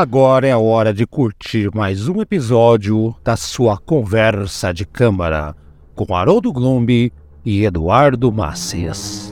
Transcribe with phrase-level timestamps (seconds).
[0.00, 5.54] Agora é a hora de curtir mais um episódio da sua conversa de câmara
[5.94, 7.12] com Haroldo Glombi
[7.44, 9.30] e Eduardo Macias.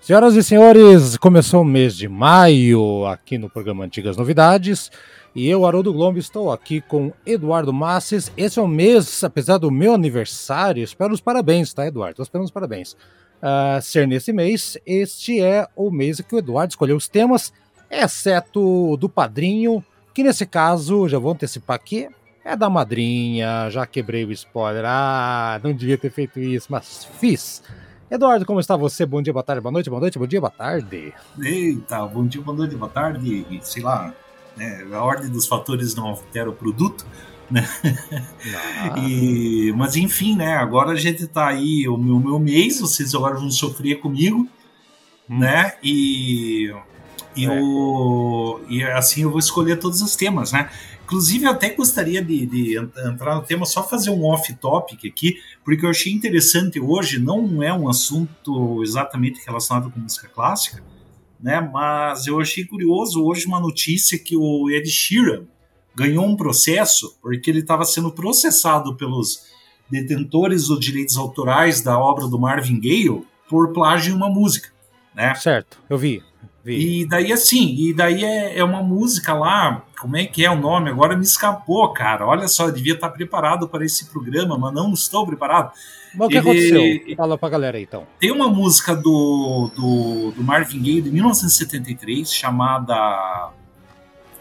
[0.00, 4.88] Senhoras e senhores, começou o mês de maio aqui no programa Antigas Novidades
[5.36, 8.32] e eu, Haroldo Glombi, estou aqui com Eduardo Masses.
[8.38, 12.22] Esse é o mês, apesar do meu aniversário, espero os parabéns, tá, Eduardo?
[12.22, 12.94] Esperando os parabéns.
[12.94, 17.52] Uh, ser nesse mês, este é o mês que o Eduardo escolheu os temas,
[17.90, 22.08] exceto do padrinho, que nesse caso, já vou antecipar aqui,
[22.42, 24.84] é da madrinha, já quebrei o spoiler.
[24.86, 27.62] Ah, não devia ter feito isso, mas fiz.
[28.10, 29.04] Eduardo, como está você?
[29.04, 31.12] Bom dia, boa tarde, boa noite, boa noite, bom dia, boa tarde.
[31.38, 34.14] Eita, bom dia, boa noite, boa tarde, sei lá,
[34.56, 37.06] né, a ordem dos fatores não altera o produto,
[37.50, 37.68] né?
[38.54, 38.98] Ah.
[38.98, 43.36] E, mas enfim, né, agora a gente tá aí, o meu, meu mês, vocês agora
[43.36, 44.48] vão sofrer comigo,
[45.28, 45.38] hum.
[45.38, 46.72] né, e,
[47.36, 47.60] e, é.
[47.60, 50.70] o, e assim eu vou escolher todos os temas, né,
[51.06, 55.86] Inclusive, eu até gostaria de, de, entrar no tema, só fazer um off-topic aqui, porque
[55.86, 60.82] eu achei interessante hoje, não é um assunto exatamente relacionado com música clássica,
[61.40, 61.60] né?
[61.60, 65.44] mas eu achei curioso hoje uma notícia que o Ed Sheeran
[65.94, 69.46] ganhou um processo, porque ele estava sendo processado pelos
[69.90, 74.68] detentores dos direitos autorais da obra do Marvin Gaye por plágio em uma música.
[75.14, 75.34] Né?
[75.34, 76.22] Certo, eu vi.
[76.62, 77.00] Vi.
[77.00, 80.60] E daí, assim, e daí é, é, uma música lá, como é que é o
[80.60, 80.90] nome?
[80.90, 82.26] Agora me escapou, cara.
[82.26, 85.72] Olha só, eu devia estar preparado para esse programa, mas não estou preparado.
[86.16, 87.16] Mas o que Ele, aconteceu?
[87.16, 88.04] Fala pra galera aí, então.
[88.18, 93.50] Tem uma música do, do, do Marvin Gaye de 1973 chamada.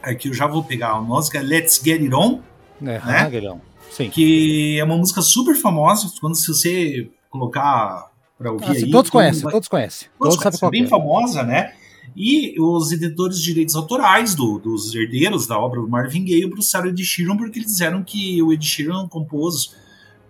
[0.02, 2.40] Aqui eu já vou pegar a música Let's Get It On.
[2.82, 3.02] É, né?
[3.02, 3.58] Ah,
[3.92, 4.10] Sim.
[4.10, 6.10] Que é uma música super famosa.
[6.20, 8.92] Quando se você colocar para ouvir ah, aí.
[8.92, 9.52] Todos conhecem, vai...
[9.52, 10.08] todos conhecem.
[10.18, 10.68] Todos, todos conhecem.
[10.68, 10.88] É bem é.
[10.88, 11.74] famosa, né?
[12.16, 16.88] E os editores de direitos autorais do, dos herdeiros da obra do Marvin Gaye processaram
[16.88, 19.76] o Ed Sheeran porque eles disseram que o Ed Sheeran compôs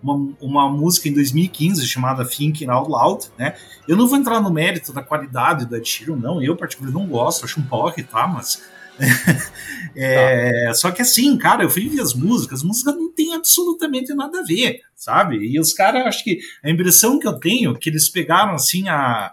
[0.02, 3.56] uma, uma música em 2015 chamada Thinking Out Loud, né?
[3.86, 6.42] Eu não vou entrar no mérito da qualidade do Ed Sheeran, não.
[6.42, 8.26] Eu, particularmente, não gosto, acho um porre, tá?
[8.26, 8.62] Mas...
[9.94, 10.74] é, tá.
[10.74, 14.40] Só que assim, cara, eu fui ver as músicas, as músicas não tem absolutamente nada
[14.40, 15.36] a ver, sabe?
[15.36, 18.88] E os caras, acho que a impressão que eu tenho é que eles pegaram assim
[18.88, 19.32] a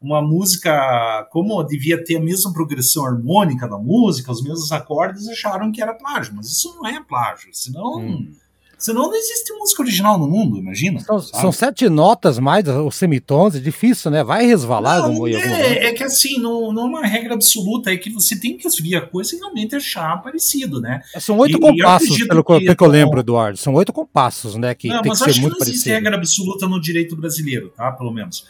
[0.00, 5.70] uma música como devia ter a mesma progressão harmônica da música, os mesmos acordes, acharam
[5.70, 7.98] que era plágio, mas isso não é plágio, senão.
[7.98, 8.32] Hum.
[8.82, 10.98] Senão não existe música original no mundo, imagina.
[10.98, 14.24] São, são sete notas mais, os semitons, é difícil, né?
[14.24, 18.10] Vai resvalar não, é, é, que assim, não, não é uma regra absoluta, é que
[18.10, 21.00] você tem que ouvir a coisa e realmente achar parecido, né?
[21.20, 23.56] São oito e, compassos, e pelo que, que, eu lembro, Eduardo.
[23.56, 24.74] São oito compassos, né?
[24.74, 27.14] Que não, tem mas que ser acho muito que não existe regra absoluta no direito
[27.14, 27.92] brasileiro, tá?
[27.92, 28.44] Pelo menos.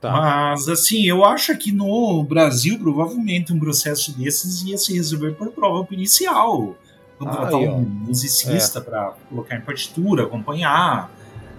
[0.00, 0.10] Tá.
[0.10, 5.52] Mas, assim, eu acho que no Brasil, provavelmente, um processo desses ia se resolver por
[5.52, 6.76] prova pericial.
[7.18, 8.82] Contratar ah, um musicista é.
[8.82, 11.10] para colocar em partitura, acompanhar,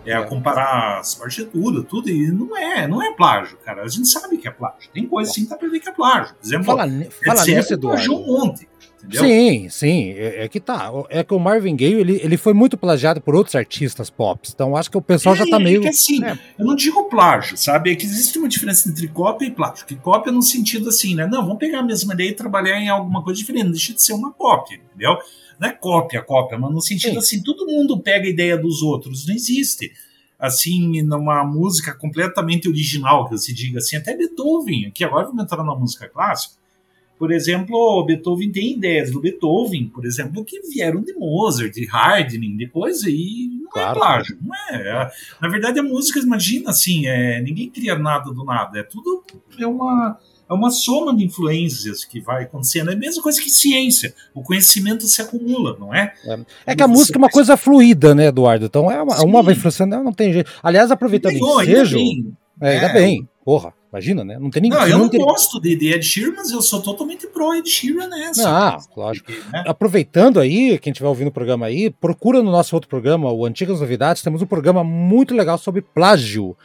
[0.05, 0.23] é, é.
[0.23, 2.09] comparar as partituras, tudo.
[2.09, 3.83] E não é, não é plágio, cara.
[3.83, 4.89] A gente sabe que é plágio.
[4.93, 6.35] Tem coisa assim que pra ver que é plágio.
[6.35, 6.87] Por exemplo, fala,
[7.25, 8.15] fala nisso, Eduardo.
[8.15, 8.67] um monte.
[9.03, 9.23] Entendeu?
[9.23, 10.91] Sim, sim, é, é, que tá.
[11.09, 14.49] É que o Marvin Gaye ele, ele foi muito plagiado por outros artistas pop.
[14.53, 15.79] Então acho que o pessoal é, já tá meio.
[15.79, 16.37] É que assim, é.
[16.57, 17.91] eu não digo plágio, sabe?
[17.91, 19.85] É que existe uma diferença entre cópia e plágio.
[19.85, 21.27] Que cópia no sentido assim, né?
[21.27, 23.69] Não, vamos pegar a mesma ideia e trabalhar em alguma coisa diferente.
[23.69, 25.17] Deixa de ser uma cópia, entendeu?
[25.59, 27.17] Não é cópia, cópia, mas no sentido sim.
[27.17, 29.27] assim, todo mundo pega a ideia dos outros.
[29.27, 29.91] Não existe
[30.39, 35.63] assim, numa música completamente original, que se diga assim, até Beethoven, aqui agora vamos entrar
[35.63, 36.55] na música clássica,
[37.17, 42.55] por exemplo, Beethoven tem ideias do Beethoven, por exemplo, que vieram de Mozart, de Haydn,
[42.55, 43.89] de coisa, e não é claro.
[43.89, 45.11] é plágio, não é.
[45.41, 49.23] Na verdade, a música, imagina assim, é, ninguém cria nada do nada, é tudo
[49.57, 50.19] é uma,
[50.49, 52.89] é uma soma de influências que vai acontecendo.
[52.89, 56.13] É a mesma coisa que ciência, o conhecimento se acumula, não é?
[56.23, 58.65] É, é que a música é uma coisa fluida, né, Eduardo?
[58.65, 60.51] Então é uma, uma vai influenciando, não tem jeito.
[60.63, 61.97] Aliás, aproveitando o ensejo...
[61.97, 62.37] Ainda bem.
[62.61, 63.29] É, ainda é, bem.
[63.47, 64.37] Porra, imagina, né?
[64.37, 64.77] Não tem ninguém.
[64.77, 68.07] Não, eu não, gosto de, de, Ed Sheeran, mas eu sou totalmente pro Ed Sheeran
[68.07, 68.49] nessa.
[68.49, 69.31] Ah, lógico.
[69.31, 69.63] Né?
[69.65, 73.79] Aproveitando aí, quem estiver ouvindo o programa aí, procura no nosso outro programa, o Antigas
[73.79, 76.57] Novidades, temos um programa muito legal sobre plágio.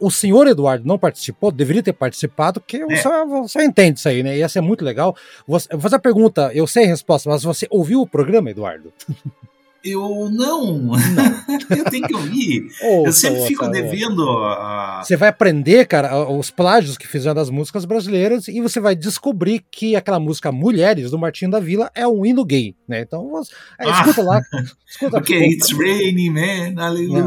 [0.00, 2.86] O senhor Eduardo não participou, deveria ter participado, porque é.
[2.86, 4.36] você, você entende isso aí, né?
[4.36, 5.16] Ia ser muito legal.
[5.46, 8.92] Você, vou fazer a pergunta, eu sei a resposta, mas você ouviu o programa, Eduardo?
[9.84, 10.78] Eu não.
[10.78, 10.96] não.
[11.76, 12.68] eu tenho que ouvir.
[12.82, 14.22] eu sempre fico devendo.
[14.28, 15.02] A...
[15.04, 19.64] Você vai aprender, cara, os plágios que fizeram das músicas brasileiras e você vai descobrir
[19.70, 23.00] que aquela música Mulheres do Martinho da Vila é um hino gay, né?
[23.02, 23.30] Então,
[23.78, 24.24] é, escuta ah.
[24.24, 24.42] lá.
[24.86, 27.24] Escuta ok, it's raining, man, aleluia.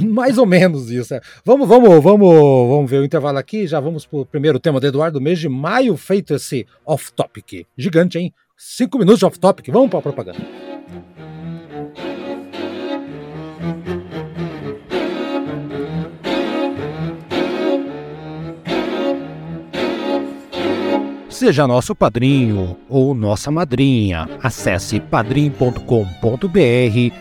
[0.00, 1.14] mais ou menos isso.
[1.14, 1.20] É.
[1.44, 3.66] Vamos, vamos, vamos, vamos ver o intervalo aqui.
[3.66, 7.66] Já vamos pro primeiro tema do Eduardo, mês de maio, feito esse off-topic.
[7.76, 8.32] Gigante, hein?
[8.56, 9.68] Cinco minutos de off-topic.
[9.70, 10.77] Vamos para a propaganda.
[21.38, 24.28] Seja nosso padrinho ou nossa madrinha.
[24.42, 25.78] Acesse padrim.com.br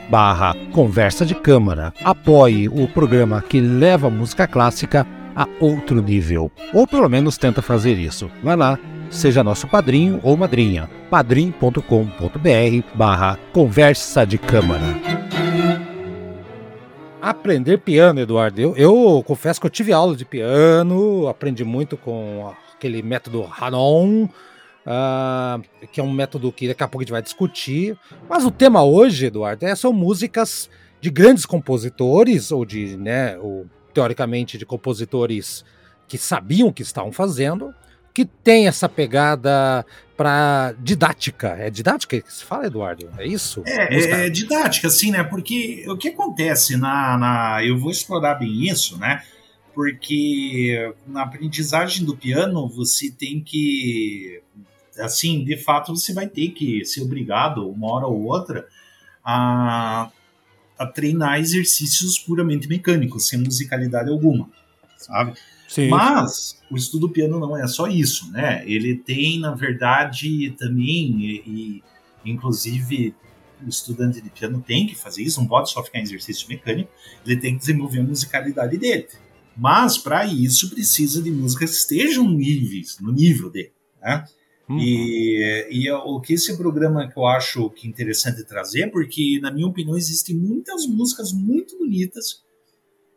[0.10, 1.94] barra conversa de câmara.
[2.04, 5.06] Apoie o programa que leva a música clássica
[5.36, 6.52] a outro nível.
[6.74, 8.28] Ou pelo menos tenta fazer isso.
[8.42, 8.80] Vai lá,
[9.12, 10.90] seja nosso padrinho ou madrinha.
[11.12, 11.78] padrim.com.br
[12.96, 15.00] barra conversa de câmara.
[17.22, 18.60] Aprender piano, Eduardo.
[18.60, 24.26] Eu, eu confesso que eu tive aula de piano, aprendi muito com aquele método Hanon,
[24.26, 27.98] uh, que é um método que daqui a pouco a gente vai discutir.
[28.30, 30.70] Mas o tema hoje, Eduardo, é, são músicas
[31.02, 35.66] de grandes compositores, ou de, né, ou, teoricamente, de compositores
[36.08, 37.74] que sabiam o que estavam fazendo,
[38.14, 39.86] que tem essa pegada
[40.16, 41.50] para didática.
[41.50, 43.10] É didática que se fala, Eduardo?
[43.18, 43.62] É isso?
[43.66, 45.24] É, é, didática, sim, né?
[45.24, 47.64] Porque o que acontece na, na.
[47.64, 49.22] Eu vou explorar bem isso, né?
[49.78, 54.42] Porque na aprendizagem do piano você tem que,
[54.98, 58.68] assim, de fato você vai ter que ser obrigado, uma hora ou outra,
[59.24, 60.10] a,
[60.80, 64.50] a treinar exercícios puramente mecânicos, sem musicalidade alguma,
[64.98, 65.36] sabe?
[65.68, 65.90] Sim.
[65.90, 68.64] Mas o estudo do piano não é só isso, né?
[68.66, 71.84] Ele tem, na verdade, também, e,
[72.26, 73.14] e inclusive
[73.64, 76.90] o estudante de piano tem que fazer isso, não pode só ficar em exercício mecânico,
[77.24, 79.08] ele tem que desenvolver a musicalidade dele.
[79.58, 83.72] Mas para isso precisa de músicas que estejam nível, no nível dele.
[84.00, 84.24] Né?
[84.70, 84.78] Uhum.
[84.80, 89.50] E, e o que esse programa que eu acho que é interessante trazer, porque na
[89.50, 92.44] minha opinião existem muitas músicas muito bonitas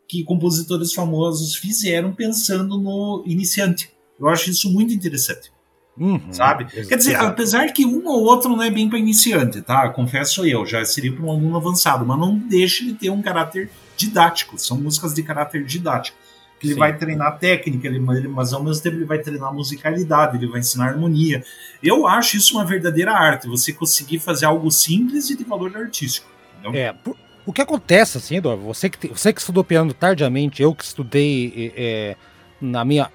[0.07, 3.91] que compositores famosos fizeram pensando no iniciante.
[4.19, 5.51] Eu acho isso muito interessante.
[5.97, 6.63] Uhum, sabe?
[6.63, 6.87] Exatamente.
[6.87, 9.87] Quer dizer, apesar que um ou outro não é bem para iniciante, tá?
[9.89, 13.69] Confesso eu, já seria para um aluno avançado, mas não deixe de ter um caráter
[13.95, 14.57] didático.
[14.57, 16.17] São músicas de caráter didático
[16.61, 16.79] que ele Sim.
[16.79, 20.89] vai treinar técnica, ele, mas ao mesmo tempo ele vai treinar musicalidade, ele vai ensinar
[20.89, 21.43] harmonia.
[21.81, 26.29] Eu acho isso uma verdadeira arte, você conseguir fazer algo simples e de valor artístico.
[26.59, 26.79] Entendeu?
[26.79, 26.95] É,
[27.43, 31.73] o que acontece, assim, Eduardo, você que, você que estudou piano tardiamente, eu que estudei
[31.75, 32.15] é,
[32.61, 33.09] na minha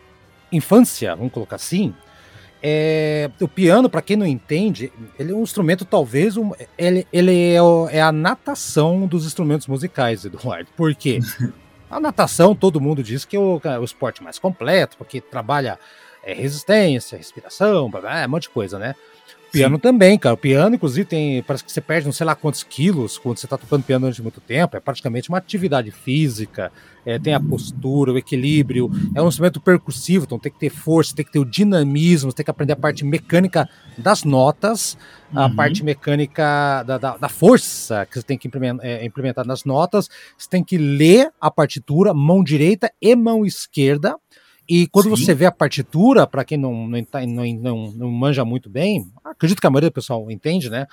[0.50, 1.94] infância, vamos colocar assim,
[2.60, 7.54] é, o piano, para quem não entende, ele é um instrumento, talvez, um, ele, ele
[7.54, 7.58] é,
[7.92, 10.68] é, a natação dos instrumentos musicais, Eduardo.
[10.76, 11.20] Por quê?
[11.90, 15.78] A natação, todo mundo diz que é o, é o esporte mais completo, porque trabalha
[16.22, 18.94] é, resistência, respiração, blá, blá, um monte de coisa, né?
[19.56, 19.80] Piano Sim.
[19.80, 20.34] também, cara.
[20.34, 21.42] O piano, inclusive, tem.
[21.42, 24.22] Parece que você perde não sei lá quantos quilos quando você está tocando piano durante
[24.22, 24.76] muito tempo.
[24.76, 26.70] É praticamente uma atividade física.
[27.04, 28.90] É, tem a postura, o equilíbrio.
[29.14, 32.44] É um instrumento percussivo, então tem que ter força, tem que ter o dinamismo, tem
[32.44, 34.98] que aprender a parte mecânica das notas,
[35.32, 35.40] uhum.
[35.40, 39.64] a parte mecânica da, da, da, força que você tem que implementar, é, implementar nas
[39.64, 40.08] notas.
[40.36, 44.16] Você tem que ler a partitura, mão direita e mão esquerda
[44.68, 45.24] e quando Sim.
[45.24, 49.60] você vê a partitura, para quem não não, não, não, não, manja muito bem, acredito
[49.60, 50.86] que a maioria do pessoal entende, né?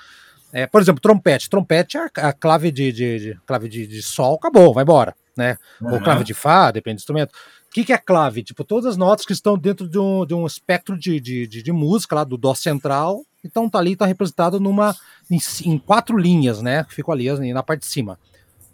[0.52, 1.50] É, por exemplo, trompete.
[1.50, 5.14] Trompete é a, a clave de, de, de clave de, de, sol, acabou, vai embora,
[5.36, 5.56] né?
[5.80, 5.94] Uhum.
[5.94, 7.30] Ou clave de fá, depende do instrumento.
[7.30, 8.44] O que, que é clave?
[8.44, 11.62] Tipo, todas as notas que estão dentro de um, de um espectro de, de, de,
[11.62, 14.94] de música lá, do dó central, então tá ali, tá representado numa,
[15.28, 16.84] em, em quatro linhas, né?
[16.84, 18.18] Que ficam ali na parte de cima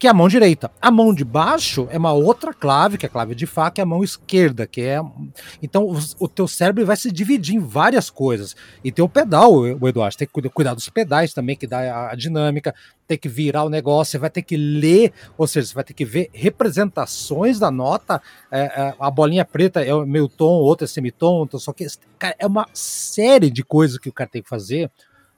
[0.00, 0.70] que é a mão direita.
[0.80, 3.82] A mão de baixo é uma outra clave, que é a clave de Fá, que
[3.82, 4.98] é a mão esquerda, que é.
[5.62, 8.56] Então o, teu cérebro vai se dividir em várias coisas.
[8.82, 12.12] E tem o pedal, o Eduardo, tem que cuidar dos pedais também, que dá a,
[12.12, 12.74] a dinâmica,
[13.06, 15.92] tem que virar o negócio, você vai ter que ler, ou seja, você vai ter
[15.92, 18.22] que ver representações da nota.
[18.50, 21.86] É, é, a bolinha preta é meio tom, outra é semitom, então, só que
[22.18, 24.90] cara, é uma série de coisas que o cara tem que fazer.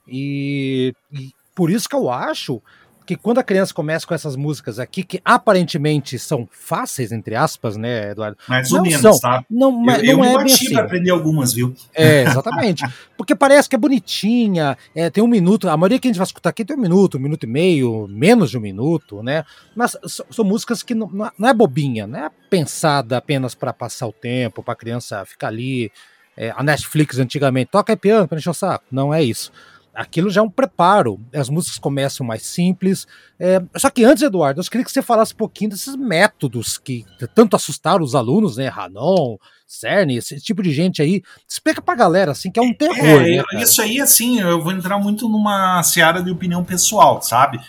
[0.07, 2.61] E, e por isso que eu acho
[3.05, 7.75] que quando a criança começa com essas músicas aqui, que aparentemente são fáceis, entre aspas,
[7.77, 8.37] né, Eduardo?
[8.47, 9.19] Mais ou não menos, são.
[9.19, 9.45] tá?
[9.49, 9.69] Não,
[10.01, 10.73] eu, não eu é bem assim.
[10.73, 11.73] pra aprender algumas, viu?
[11.93, 12.83] É, exatamente.
[13.17, 16.25] Porque parece que é bonitinha, é, tem um minuto, a maioria que a gente vai
[16.25, 19.43] escutar aqui tem um minuto, um minuto e meio, menos de um minuto, né?
[19.75, 19.97] Mas
[20.29, 24.63] são músicas que não, não é bobinha, não é pensada apenas para passar o tempo,
[24.63, 25.91] para a criança ficar ali.
[26.35, 28.85] É, a Netflix antigamente toca piano para encher o saco.
[28.91, 29.51] Não é isso
[29.93, 31.19] aquilo já é um preparo.
[31.33, 33.05] As músicas começam mais simples.
[33.39, 37.05] É, só que antes, Eduardo, eu queria que você falasse um pouquinho desses métodos que
[37.35, 38.71] tanto assustaram os alunos, né?
[38.75, 41.21] Hanon, CERN, esse tipo de gente aí.
[41.47, 43.21] Explica pra galera, assim, que é um terror.
[43.21, 47.59] É, né, isso aí, assim, eu vou entrar muito numa seara de opinião pessoal, sabe?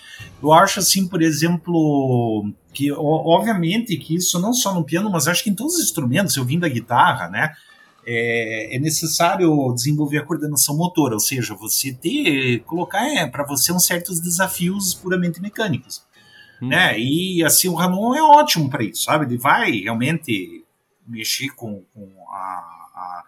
[0.42, 5.42] Eu acho, assim, por exemplo, que obviamente que isso não só no piano, mas acho
[5.42, 7.52] que em todos os instrumentos, eu vim da guitarra, né?
[8.06, 13.72] É, é, necessário desenvolver a coordenação motora, ou seja, você ter, colocar é, para você
[13.72, 16.04] uns certos desafios puramente mecânicos.
[16.60, 16.68] Hum.
[16.68, 16.98] Né?
[16.98, 19.24] E assim, o Ramon é ótimo para isso, sabe?
[19.24, 20.64] Ele vai realmente
[21.06, 23.22] mexer com, com a,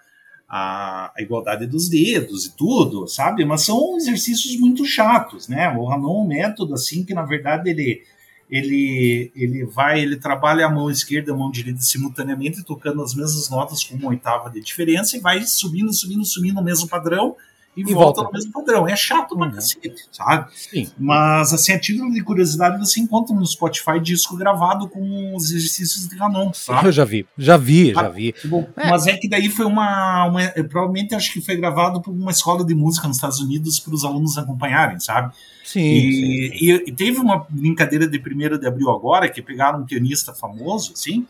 [0.49, 3.45] a, a, igualdade dos dedos e tudo, sabe?
[3.45, 5.69] Mas são exercícios muito chatos, né?
[5.77, 8.03] O Hanon é um método assim que na verdade ele
[8.51, 13.15] ele ele vai, ele trabalha a mão esquerda e a mão direita simultaneamente tocando as
[13.15, 17.37] mesmas notas com uma oitava de diferença e vai subindo, subindo, subindo no mesmo padrão
[17.77, 18.89] e, e volta, volta, no mesmo padrão.
[18.89, 19.39] É chato uhum.
[19.39, 20.51] pra cacete, sabe?
[20.55, 20.89] Sim.
[20.99, 26.09] Mas, assim, a título de curiosidade, você encontra no Spotify disco gravado com os exercícios
[26.09, 26.89] de Hanon, sabe?
[26.89, 28.35] Eu já vi, já vi, já vi.
[28.47, 28.89] Bom, é.
[28.89, 32.65] Mas é que daí foi uma, uma, Provavelmente acho que foi gravado por uma escola
[32.65, 35.35] de música nos Estados Unidos para os alunos acompanharem, sabe?
[35.67, 36.83] Sim e, sim.
[36.87, 41.27] e, teve uma brincadeira de 1 de abril agora, que pegaram um pianista famoso, assim,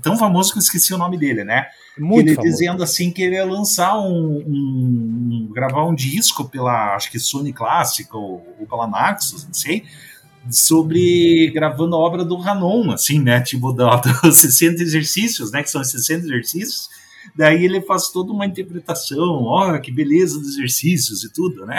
[0.00, 1.66] tão famoso que eu esqueci o nome dele, né?
[1.98, 2.50] Muito ele famoso.
[2.50, 7.52] dizendo assim que ele ia lançar um, um, gravar um disco pela acho que Sony
[7.52, 9.84] Clássica ou, ou pela Naxos, não sei,
[10.50, 13.42] sobre gravando a obra do Hanon, assim, né?
[13.42, 15.62] Tipo, dos 60 exercícios, né?
[15.62, 16.88] Que são 60 exercícios
[17.34, 21.78] Daí ele faz toda uma interpretação, ó, que beleza dos exercícios e tudo, né?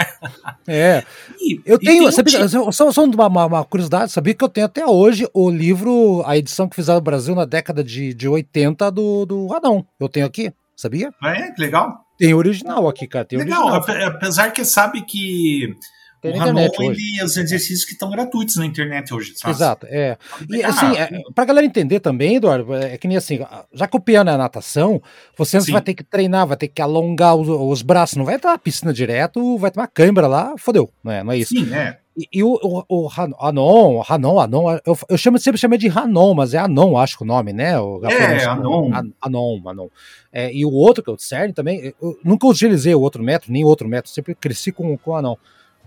[0.66, 1.04] É.
[1.40, 2.72] E, eu tenho, sabia, um...
[2.72, 6.68] só, só uma, uma, curiosidade, sabia que eu tenho até hoje o livro, a edição
[6.68, 9.86] que fizeram no Brasil na década de, de 80 do, do Radão.
[10.00, 11.12] Eu tenho aqui, sabia?
[11.22, 12.04] Ah, é, que legal.
[12.18, 13.24] Tem original aqui, cara.
[13.24, 14.08] Tem legal, original.
[14.08, 15.76] apesar que sabe que
[16.24, 19.54] tem o Ramon, ele, os exercícios que estão gratuitos na internet hoje, sabe?
[19.54, 20.16] Exato, é.
[20.48, 23.40] E assim, é, pra galera entender também, Eduardo, é que nem assim,
[23.74, 25.02] já que o piano é natação,
[25.36, 28.52] você vai ter que treinar, vai ter que alongar os, os braços, não vai entrar
[28.52, 31.54] na piscina direto, vai ter uma câimbra lá, fodeu, não é, não é isso?
[31.54, 31.98] Sim, é.
[32.16, 36.32] E, e, o, o, o Hanon, Hanon, Hanon, eu, eu chamo, sempre chamei de Hanon,
[36.32, 37.78] mas é Anon, acho que o nome, né?
[37.78, 38.90] O, é, Anon.
[39.20, 39.88] Anon, Anon.
[40.32, 43.52] É, e o outro que é o CERN também, eu nunca utilizei o outro método,
[43.52, 45.36] nem outro método, sempre cresci com o Anon.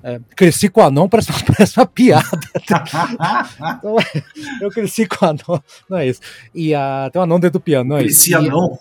[0.04, 2.40] É, cresci com anão, parece parece uma piada.
[2.56, 3.96] então,
[4.62, 6.22] eu cresci com anão, não é isso.
[6.54, 8.38] E a, tem um anão dentro do piano, não é cresci isso.
[8.38, 8.80] anão?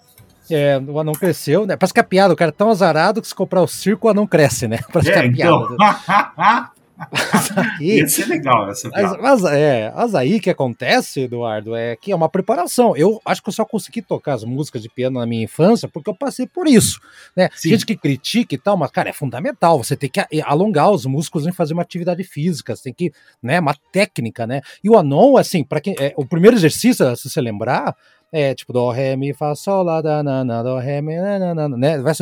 [0.49, 1.77] É, o anão cresceu, né?
[1.77, 4.11] Parece que é piada, o cara é tão azarado que se comprar o circo, o
[4.11, 4.79] anão cresce, né?
[4.93, 5.77] Parece é, que é então.
[5.77, 6.37] piada.
[6.39, 6.76] aí,
[7.81, 12.17] Ia ser legal essa mas, mas, é, mas aí que acontece, Eduardo, é que é
[12.17, 12.97] uma preparação.
[12.97, 16.09] Eu acho que eu só consegui tocar as músicas de piano na minha infância porque
[16.09, 17.01] eu passei por isso.
[17.37, 17.49] Né?
[17.63, 19.83] Gente que critica e tal, mas, cara, é fundamental.
[19.83, 23.13] Você tem que alongar os músculos em fazer uma atividade física, você tem que,
[23.43, 24.63] né, uma técnica, né?
[24.83, 25.95] E o Anon, assim, para quem.
[25.99, 27.95] É, o primeiro exercício, se você lembrar,
[28.33, 31.69] é tipo do ré mi fá sol lá na na do ré mi na na
[31.69, 32.13] né vai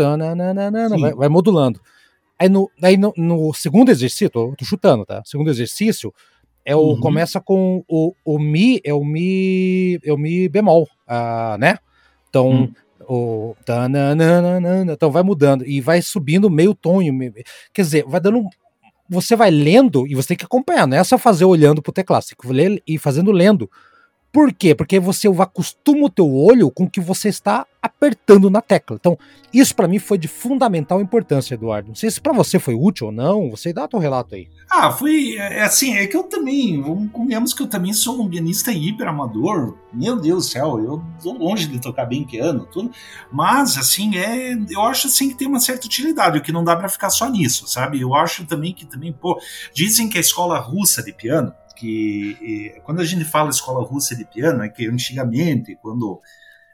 [1.00, 1.80] vai, vai modulando
[2.38, 5.22] Aí no, aí no, no segundo exercício, tô, tô, chutando, tá?
[5.24, 6.12] Segundo exercício,
[6.64, 7.00] é o, uhum.
[7.00, 11.78] começa com o, o Mi, é o Mi, é o Mi bemol, uh, né?
[12.28, 12.72] Então, uhum.
[13.08, 13.56] o,
[14.92, 17.00] então vai mudando e vai subindo meio tom.
[17.72, 18.44] Quer dizer, vai dando.
[19.08, 22.22] Você vai lendo e você tem que acompanhar, não é só fazer olhando pro teclado,
[22.22, 23.70] você tem que ler e fazendo lendo.
[24.34, 24.74] Por quê?
[24.74, 28.96] Porque você acostuma o teu olho com o que você está apertando na tecla.
[28.98, 29.16] Então,
[29.52, 31.86] isso para mim foi de fundamental importância, Eduardo.
[31.86, 33.48] Não sei se para você foi útil ou não.
[33.50, 34.48] Você dá o teu relato aí.
[34.68, 38.28] Ah, foi é, é assim, é que eu também, vamos que eu também sou um
[38.28, 39.78] pianista hiper amador.
[39.92, 42.90] Meu Deus do céu, eu tô longe de tocar bem piano, tudo.
[43.30, 46.88] Mas assim, é, eu acho assim que tem uma certa utilidade, que não dá para
[46.88, 48.00] ficar só nisso, sabe?
[48.00, 49.40] Eu acho também que também, pô,
[49.72, 54.24] dizem que a escola russa de piano que quando a gente fala escola russa de
[54.24, 56.20] piano, é que antigamente, quando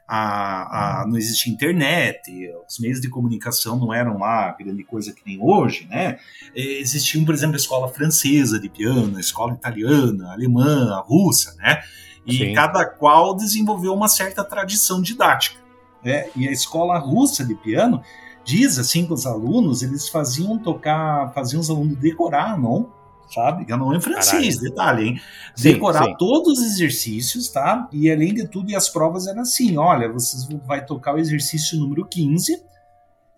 [0.07, 2.29] a, a, não existia internet,
[2.67, 6.19] os meios de comunicação não eram lá grande coisa que nem hoje, né?
[6.53, 11.55] Existiam, por exemplo, a escola francesa de piano, a escola italiana, a alemã, a russa,
[11.55, 11.81] né?
[12.25, 12.53] E Sim.
[12.53, 15.59] cada qual desenvolveu uma certa tradição didática.
[16.03, 16.29] Né?
[16.35, 18.01] E a escola russa de piano
[18.43, 22.91] diz assim que os alunos eles faziam tocar, faziam os alunos decorar, não?
[23.33, 23.65] Sabe?
[23.75, 24.69] não é francês, Caralho.
[24.69, 25.21] detalhe, hein?
[25.55, 26.15] Sim, Decorar sim.
[26.17, 27.87] todos os exercícios, tá?
[27.91, 31.79] E além de tudo, e as provas eram assim: olha, vocês vai tocar o exercício
[31.79, 32.69] número 15.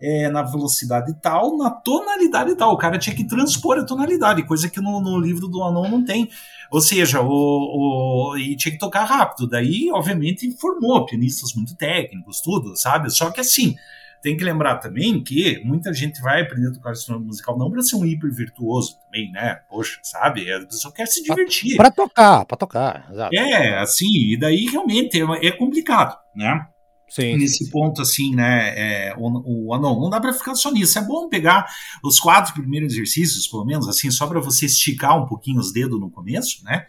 [0.06, 2.74] É, na velocidade tal, na tonalidade tal.
[2.74, 6.04] O cara tinha que transpor a tonalidade, coisa que no, no livro do Anon não
[6.04, 6.28] tem.
[6.70, 9.48] Ou seja, o, o, e tinha que tocar rápido.
[9.48, 13.08] Daí, obviamente, formou pianistas muito técnicos, tudo, sabe?
[13.08, 13.76] Só que assim,
[14.24, 17.82] tem que lembrar também que muita gente vai aprender a tocar instrumento musical não para
[17.82, 19.56] ser um hiper virtuoso também, né?
[19.68, 20.50] Poxa, sabe?
[20.50, 21.76] A pessoa quer se divertir.
[21.76, 23.06] Para tocar, para tocar.
[23.12, 23.36] Exato.
[23.36, 26.66] É, assim, e daí realmente é, é complicado, né?
[27.06, 27.70] Sim, nesse sim.
[27.70, 28.72] ponto, assim, né?
[28.74, 29.26] É, o,
[29.68, 30.98] o, não, não dá para ficar só nisso.
[30.98, 31.66] É bom pegar
[32.02, 36.00] os quatro primeiros exercícios, pelo menos, assim, só para você esticar um pouquinho os dedos
[36.00, 36.86] no começo, né?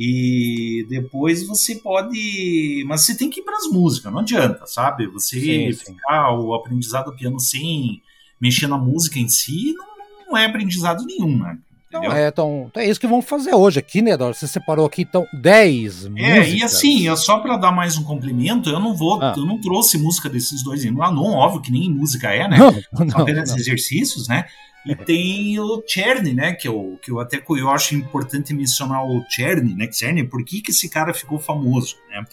[0.00, 2.84] E depois você pode.
[2.86, 5.08] Mas você tem que ir para as músicas, não adianta, sabe?
[5.08, 6.36] Você sim, ficar sim.
[6.36, 8.00] o aprendizado do piano sem
[8.40, 9.86] mexer na música em si não,
[10.28, 11.58] não é aprendizado nenhum, né?
[11.92, 14.36] Não é, então, é isso que vamos fazer hoje aqui, né, Eduardo?
[14.36, 16.48] Você separou aqui, então, 10 É, músicas.
[16.48, 19.32] e assim, só para dar mais um complemento, eu não vou, ah.
[19.34, 22.58] eu não trouxe música desses dois lá, não, óbvio que nem música é, né?
[22.58, 22.72] Não,
[23.06, 23.56] não, apenas não.
[23.56, 24.44] exercícios, né?
[24.88, 26.54] E tem o Cherny, né?
[26.54, 29.90] Que eu, que eu até eu acho importante mencionar o Cherny, né?
[29.92, 32.24] Cherny, por que, que esse cara ficou famoso, né?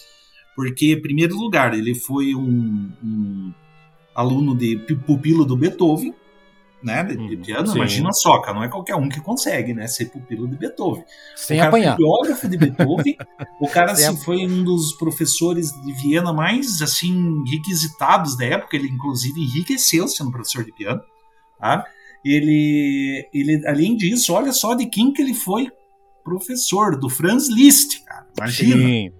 [0.55, 3.53] Porque, em primeiro lugar, ele foi um, um
[4.15, 6.15] aluno de pupilo do Beethoven,
[6.81, 7.03] né?
[7.03, 7.41] De, de uhum.
[7.41, 7.67] piano.
[7.67, 7.75] Sim.
[7.75, 9.85] Imagina só, cara, não é qualquer um que consegue, né?
[9.87, 11.03] Ser pupilo de Beethoven.
[11.35, 11.97] Sem o cara apanhar.
[11.97, 13.17] biógrafo de Beethoven.
[13.59, 18.77] o cara assim, foi um dos professores de Viena mais assim requisitados da época.
[18.77, 21.01] Ele inclusive enriqueceu sendo professor de piano.
[21.59, 21.85] Tá?
[22.25, 25.69] Ele, ele, além disso, olha só de quem que ele foi
[26.23, 28.25] professor, do Franz Liszt, cara.
[28.35, 28.75] Imagina.
[28.75, 29.11] Sim.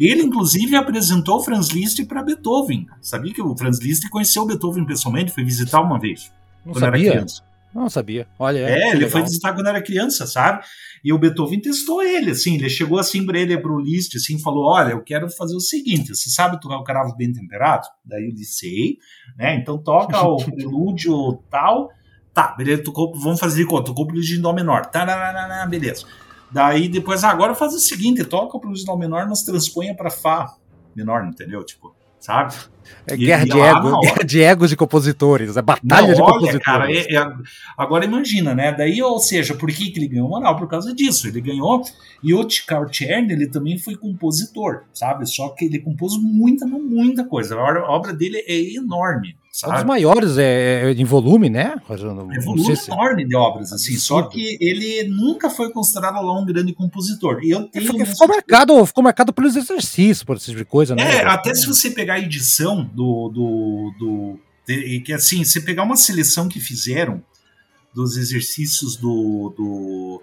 [0.00, 2.86] Ele, inclusive, apresentou o Franz Liszt para Beethoven.
[3.00, 5.32] Sabia que o Franz Liszt conheceu o Beethoven pessoalmente?
[5.32, 6.32] Foi visitar uma vez.
[6.64, 7.00] Não quando sabia.
[7.00, 7.42] era criança.
[7.74, 8.26] Não sabia.
[8.38, 9.10] Olha, é, ele legal.
[9.10, 10.64] foi visitar quando era criança, sabe?
[11.04, 14.64] E o Beethoven testou ele, assim, ele chegou assim para ele, pro Liszt, assim, falou:
[14.64, 17.86] Olha, eu quero fazer o seguinte: você sabe tocar o cravo bem temperado?
[18.02, 18.96] Daí eu disse: Sei,
[19.36, 19.56] né?
[19.56, 21.90] Então toca o prelúdio tal
[22.36, 24.84] Tá, beleza, tocou, vamos fazer de conta, tocou o de Dó menor.
[24.84, 26.04] Tararara, beleza.
[26.50, 30.10] Daí depois, ah, agora faz o seguinte, toca o de Dó menor, mas transponha para
[30.10, 30.54] Fá
[30.94, 31.64] menor, entendeu?
[31.64, 32.54] Tipo, sabe?
[33.06, 36.62] É guerra, de, ego, guerra de egos de compositores, é batalha Não, de olha, compositores.
[36.66, 37.32] Cara, é, é,
[37.74, 38.70] agora imagina, né?
[38.70, 40.56] Daí, ou seja, por que, que ele ganhou moral?
[40.56, 41.26] Por causa disso.
[41.28, 41.82] Ele ganhou.
[42.22, 45.26] E o Carl ele também foi compositor, sabe?
[45.26, 47.54] Só que ele compôs muita, muita coisa.
[47.54, 49.38] A obra dele é enorme.
[49.56, 49.72] Sabe?
[49.72, 51.76] Um dos maiores é, é, em volume, né?
[51.88, 52.90] É volume se...
[52.90, 53.96] enorme de obras, assim.
[53.96, 57.40] Só que ele nunca foi considerado lá um grande compositor.
[57.42, 60.94] E eu tenho ficou, ficou marcado, ficou marcado pelos exercícios, por esse tipo de coisa,
[60.94, 61.20] né?
[61.20, 63.30] É, até se você pegar a edição do.
[63.30, 67.24] do, do de, que assim, se pegar uma seleção que fizeram
[67.94, 70.22] dos exercícios do, do,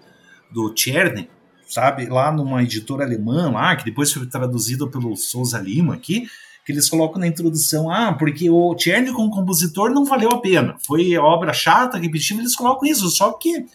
[0.52, 1.28] do Czerny,
[1.66, 2.06] sabe?
[2.06, 6.28] Lá numa editora alemã, lá, que depois foi traduzido pelo Souza Lima aqui
[6.64, 10.76] que eles colocam na introdução, ah, porque o Czerny como compositor não valeu a pena,
[10.84, 13.66] foi obra chata, repetitiva, eles colocam isso, só que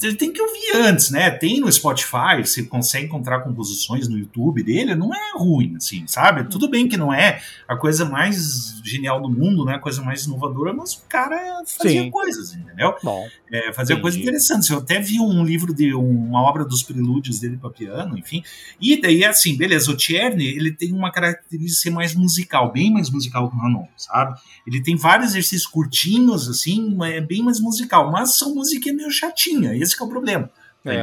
[0.00, 1.30] ele tem que ouvir antes, né?
[1.30, 6.44] Tem no Spotify, você consegue encontrar composições no YouTube dele, não é ruim, assim, sabe?
[6.44, 9.74] Tudo bem que não é a coisa mais genial do mundo, né?
[9.74, 12.10] A coisa mais inovadora, mas o cara fazia Sim.
[12.10, 12.94] coisas, entendeu?
[13.02, 14.68] Bom, é, fazia coisas interessantes.
[14.70, 18.42] Eu até vi um livro de uma obra dos prelúdios dele para piano, enfim.
[18.80, 23.50] E daí, assim, beleza, o Tierney, ele tem uma característica mais musical, bem mais musical
[23.50, 24.40] que o Hanon, sabe?
[24.66, 29.81] Ele tem vários exercícios curtinhos, assim, é bem mais musical, mas são musiquinha meio chatinha.
[29.82, 30.50] Esse é o problema.
[30.84, 31.02] Tá é.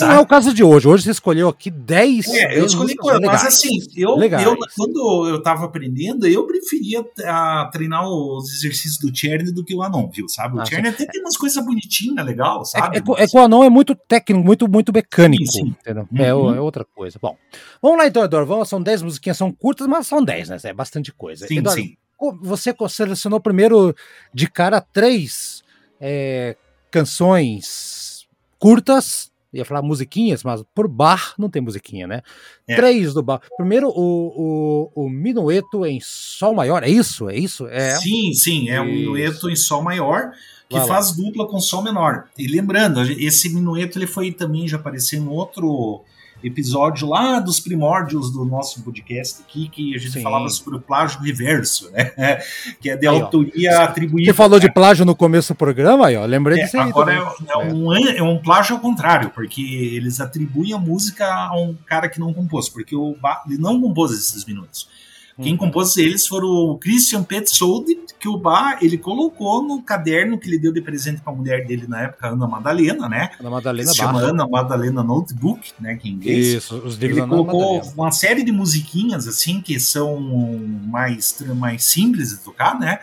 [0.00, 0.86] Não é o caso de hoje.
[0.86, 2.28] Hoje você escolheu aqui 10.
[2.28, 7.70] É, eu escolhi coisa, mas assim, eu, eu, quando eu tava aprendendo, eu preferia a,
[7.72, 10.28] treinar os exercícios do Cherny do que o Anon, viu?
[10.28, 10.58] Sabe?
[10.58, 12.98] O ah, Cherny até tem umas coisas bonitinhas, legal, é, sabe?
[12.98, 15.50] É, é, é que o Anon é muito técnico, muito, muito mecânico.
[15.50, 15.76] Sim, sim.
[16.22, 16.54] É, uhum.
[16.54, 17.18] é, outra coisa.
[17.20, 17.34] Bom,
[17.80, 18.46] vamos lá então, Eduardo.
[18.46, 20.58] Vamos, são 10 musiquinhas, são curtas, mas são 10, né?
[20.64, 21.46] É bastante coisa.
[21.46, 21.96] Sim, Eduardo, sim.
[22.42, 23.94] Você selecionou primeiro
[24.32, 25.62] de cara três
[25.98, 26.56] é,
[26.90, 28.03] canções
[28.64, 32.22] curtas, ia falar musiquinhas, mas por bar não tem musiquinha, né?
[32.66, 32.74] É.
[32.74, 33.40] Três do bar.
[33.56, 37.28] Primeiro, o, o, o minueto em sol maior, é isso?
[37.28, 37.66] É isso?
[37.66, 37.96] É.
[37.96, 40.32] Sim, sim, é um minueto em sol maior
[40.68, 41.24] que Vai faz lá.
[41.24, 42.24] dupla com sol menor.
[42.38, 46.02] E lembrando, esse minueto ele foi também já apareceu em outro
[46.44, 50.22] episódio lá dos primórdios do nosso podcast aqui, que a gente Sim.
[50.22, 52.12] falava sobre o plágio reverso, né?
[52.80, 53.82] que é de aí, autoria ó.
[53.84, 54.30] atribuída.
[54.30, 56.24] Você falou de plágio no começo do programa, aí, ó.
[56.24, 56.88] Lembrei é, disso aí.
[56.88, 61.56] Agora é, é, um, é um plágio ao contrário, porque eles atribuem a música a
[61.56, 64.88] um cara que não compôs, porque o ele não compôs esses minutos.
[65.42, 65.58] Quem uhum.
[65.58, 67.86] compôs eles foram o Christian Petzold,
[68.20, 71.66] que o Bach ele colocou no caderno que ele deu de presente para a mulher
[71.66, 73.30] dele na época, Ana Madalena, né?
[73.40, 75.96] Ana Madalena se chama Ana Madalena Notebook, né?
[75.96, 76.46] Que em inglês.
[76.46, 80.20] Isso, os livros Ele colocou uma série de musiquinhas assim que são
[80.86, 83.00] mais, mais simples de tocar, né?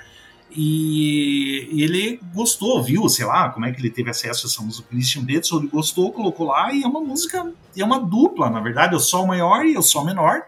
[0.54, 4.88] E ele gostou, viu, sei lá, como é que ele teve acesso a essa música.
[4.90, 8.98] Christian Petzold gostou, colocou lá e é uma música, é uma dupla, na verdade, é
[8.98, 10.44] o sol maior e o sol menor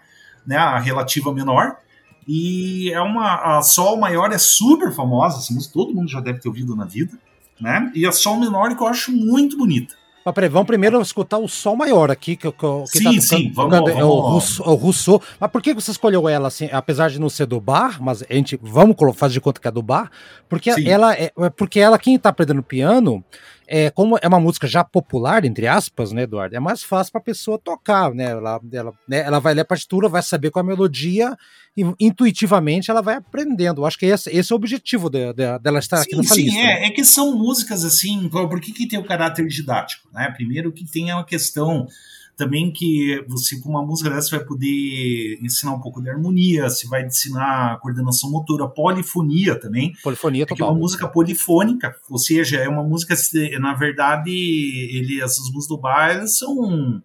[0.46, 1.78] né, a relativa menor.
[2.28, 3.58] E é uma.
[3.58, 7.18] A Sol Maior é super famosa, música todo mundo já deve ter ouvido na vida.
[7.60, 7.92] Né?
[7.94, 9.96] E a Sol Menor que eu acho muito bonita.
[10.26, 12.58] Mas peraí, vamos primeiro escutar o Sol Maior aqui, que, que,
[12.92, 15.22] que sim, tá tocando, sim, vamos, tocando, vamos, é o, Russo, o Rousseau.
[15.38, 18.34] Mas por que você escolheu ela assim, apesar de não ser do bar, mas a
[18.34, 20.10] gente, vamos fazer de conta que é do bar,
[20.48, 20.88] porque sim.
[20.88, 23.22] ela é, é, porque ela, quem tá aprendendo piano,
[23.68, 26.56] é, como é uma música já popular, entre aspas, né, Eduardo?
[26.56, 28.32] É mais fácil para a pessoa tocar, né?
[28.32, 29.20] Ela, ela, né?
[29.20, 31.38] ela vai ler a partitura, vai saber qual é a melodia
[31.76, 33.86] e intuitivamente ela vai aprendendo.
[33.86, 36.58] Acho que esse, esse é o objetivo de, de, dela estar sim, aqui no Sim,
[36.58, 36.86] é, né?
[36.86, 40.08] é que são músicas assim, por que, que tem o caráter didático?
[40.14, 40.32] Né?
[40.36, 41.88] Primeiro que tem uma questão
[42.36, 46.88] também que você com uma música dessa vai poder ensinar um pouco de harmonia, você
[46.88, 49.94] vai ensinar coordenação motora, polifonia também.
[50.04, 50.68] Polifonia total.
[50.68, 53.16] É uma música polifônica, ou seja, é uma música,
[53.60, 57.02] na verdade, ele, essas músicas do bar, elas são,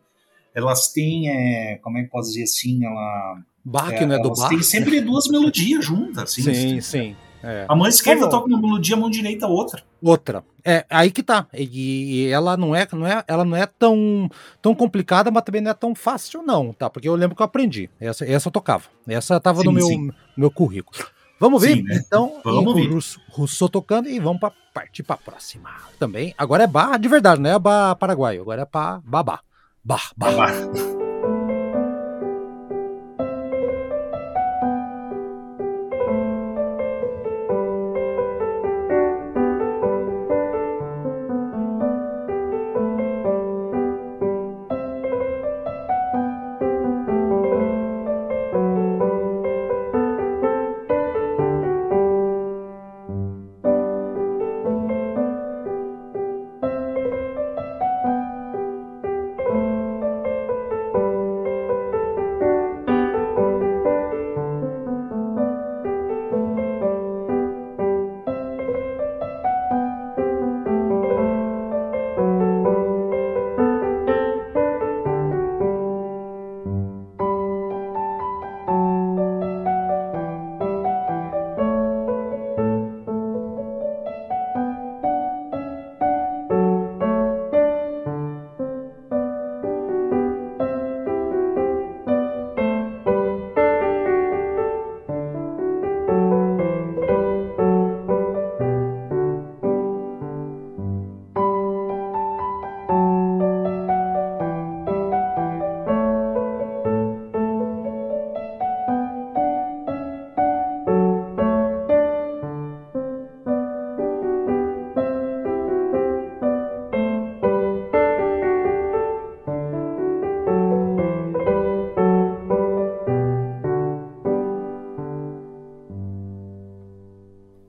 [0.55, 3.43] elas têm, é, como é que posso dizer assim, ela...
[3.89, 4.49] Que é, não é do bar.
[4.49, 6.33] Tem sempre duas melodias juntas.
[6.33, 7.17] Assim, sim, sim.
[7.43, 7.67] É.
[7.69, 8.31] A mão esquerda Como?
[8.31, 9.83] toca uma melodia, a mão direita outra.
[10.03, 10.45] Outra.
[10.65, 11.47] É, aí que tá.
[11.55, 14.29] E, e, ela não é, não é, ela não é tão,
[14.61, 16.91] tão complicada, mas também não é tão fácil, não, tá?
[16.91, 17.89] Porque eu lembro que eu aprendi.
[18.01, 18.85] Essa, essa eu tocava.
[19.07, 19.89] Essa tava sim, no meu,
[20.37, 20.99] meu currículo.
[21.41, 22.03] Vamos ver, sim, né?
[22.05, 22.89] então, vamos ver.
[22.91, 22.99] o
[23.31, 26.35] Russo tocando e vamos pra, partir para próxima também.
[26.37, 29.41] Agora é bar de verdade, não é bar paraguaio, agora é para babá.
[29.85, 30.33] Bar, bar.
[30.33, 31.08] babá.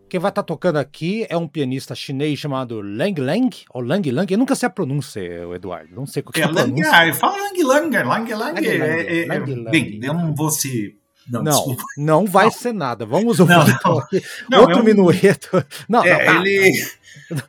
[0.09, 4.11] Quem vai estar tá tocando aqui é um pianista chinês chamado Lang Lang, ou Lang
[4.11, 5.21] Lang, eu nunca sei a pronúncia,
[5.53, 6.91] Eduardo, não sei qual é, é a pronúncia.
[6.91, 10.97] Lang, fala Lang Lang, Lang Lang, é, é, bem, eu não vou se...
[11.29, 12.51] Não, não, não vai não.
[12.51, 13.05] ser nada.
[13.05, 14.03] Vamos ouvir não, não.
[14.49, 15.63] Não, outro é minueto.
[15.87, 16.43] Não, é, não,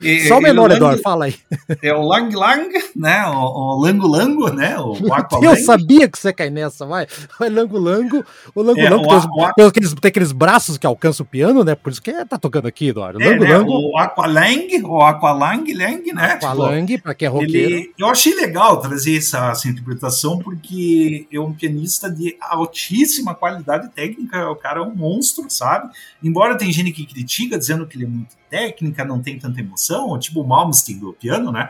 [0.01, 1.35] ele, só o menor, Eduardo, fala aí.
[1.83, 3.27] É o Lang Lang, né?
[3.27, 4.79] O, o Lango Lango, né?
[4.79, 4.95] O
[5.43, 7.07] Eu sabia que você cai nessa, vai.
[7.41, 11.25] O Lango Lango, o Lango é, Lango o, tem, aqueles, tem aqueles braços que alcançam
[11.25, 11.75] o piano, né?
[11.75, 13.23] Por isso que tá tocando aqui, Eduardo.
[13.23, 13.57] É, Lango né?
[13.57, 13.73] Lango.
[13.73, 16.33] O Aqualang, o Aqualang, Lang, né?
[16.33, 17.75] Aqualang, tipo, pra quem é roqueiro.
[17.75, 23.89] Ele, eu achei legal trazer essa, essa interpretação, porque é um pianista de altíssima qualidade
[23.91, 25.91] técnica, o cara é um monstro, sabe?
[26.23, 30.19] Embora tem gente que critica, dizendo que ele é muito técnica, não tem tanta emoção,
[30.19, 31.69] tipo o Malmsteen do piano, né?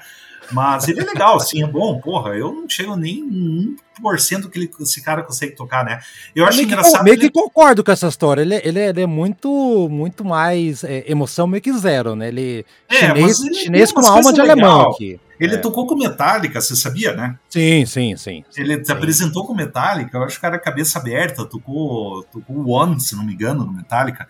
[0.53, 2.31] Mas ele é legal, assim, é bom, porra.
[2.31, 6.01] Eu não chego nem 1% que ele, esse cara consegue tocar, né?
[6.35, 6.99] Eu acho meio engraçado.
[6.99, 7.21] Que, meio ele...
[7.23, 8.43] que concordo com essa história.
[8.43, 12.29] Ele, ele, ele é muito, muito mais é, emoção, meio que zero, né?
[12.29, 14.59] Ele é, chinês, ele chinês com alma de legal.
[14.59, 15.21] alemão aqui.
[15.39, 15.59] Ele é.
[15.59, 17.39] tocou com Metallica, você sabia, né?
[17.49, 18.45] Sim, sim, sim.
[18.57, 18.93] Ele sim.
[18.93, 23.33] apresentou com Metallica, eu acho que cara cabeça aberta, tocou, tocou One, se não me
[23.33, 24.29] engano, no Metallica.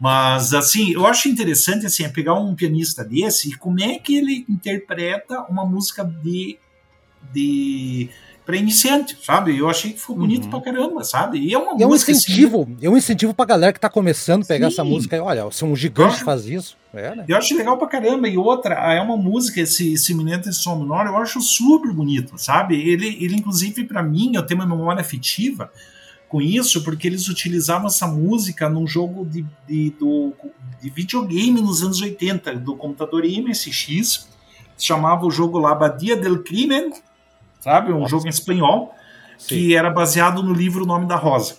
[0.00, 4.16] Mas, assim, eu acho interessante, assim, é pegar um pianista desse e como é que
[4.16, 6.58] ele interpreta uma música de...
[7.32, 8.08] de
[8.46, 9.56] para iniciante, sabe?
[9.56, 10.50] Eu achei que foi bonito uhum.
[10.50, 11.38] pra caramba, sabe?
[11.38, 13.78] E é uma e é um assim, incentivo, assim, é um incentivo pra galera que
[13.78, 14.72] tá começando a pegar Sim.
[14.72, 15.16] essa música.
[15.16, 17.24] E, olha, se um gigante acho, faz isso, é, né?
[17.28, 18.26] Eu acho legal pra caramba.
[18.26, 22.36] E outra, é uma música, esse, esse Minento e Som Menor, eu acho super bonito,
[22.38, 22.74] sabe?
[22.74, 25.70] Ele, ele inclusive, para mim, eu tenho uma memória afetiva
[26.30, 30.32] com isso, porque eles utilizavam essa música num jogo de, de, do,
[30.80, 34.28] de videogame nos anos 80, do computador MSX,
[34.78, 36.92] chamava o jogo lá Badia del Crimen,
[37.58, 37.92] sabe?
[37.92, 38.10] Um Nossa.
[38.10, 38.94] jogo em espanhol,
[39.36, 39.48] Sim.
[39.48, 41.58] que era baseado no livro O Nome da Rosa.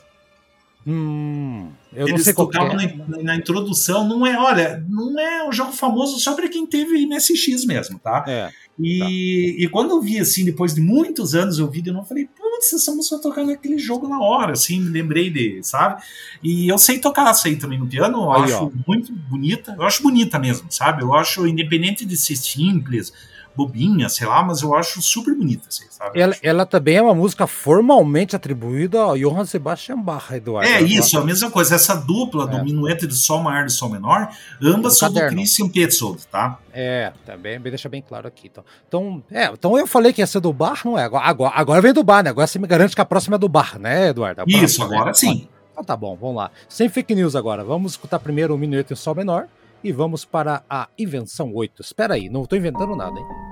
[0.87, 2.95] Hum, eu Eles não sei tocavam é.
[3.07, 7.05] na, na, introdução, não é, olha, não é um jogo famoso só para quem teve
[7.05, 8.23] MSX mesmo, tá?
[8.25, 8.49] É.
[8.79, 9.05] E, tá.
[9.09, 12.27] e quando eu vi assim, depois de muitos anos eu vi, eu não falei,
[12.61, 16.01] putz, essa música tocando aquele jogo na hora, assim, me lembrei dele, sabe?
[16.43, 18.71] E eu sei tocar essa aí também no piano, eu aí, acho ó.
[18.87, 21.01] muito bonita, eu acho bonita mesmo, sabe?
[21.01, 23.11] Eu acho, independente de ser simples,
[23.55, 26.19] bobinha, sei lá, mas eu acho super bonita, assim, sabe?
[26.19, 30.69] Ela, ela, também é uma música formalmente atribuída ao Johann Sebastian Bach, Eduardo.
[30.69, 31.75] É isso, a mesma coisa.
[31.75, 32.47] Essa dupla é.
[32.47, 34.29] do minueto de Sol maior e Sol menor,
[34.61, 36.59] ambas são do Christian Petzold, tá?
[36.73, 38.47] É, também deixa bem claro aqui.
[38.51, 41.03] Então, então, é, então eu falei que ia ser do Bach, não é?
[41.03, 42.29] Agora, agora vem do Bar, né?
[42.29, 44.43] Agora você me garante que a próxima é do Bar, né, Eduardo?
[44.47, 45.13] Isso, agora é.
[45.13, 45.47] sim.
[45.71, 46.51] Então tá bom, vamos lá.
[46.67, 47.63] Sem fake news agora.
[47.63, 49.47] Vamos escutar primeiro o minueto em Sol menor
[49.83, 51.81] e vamos para a invenção 8.
[51.81, 53.50] Espera aí, não estou inventando nada, hein?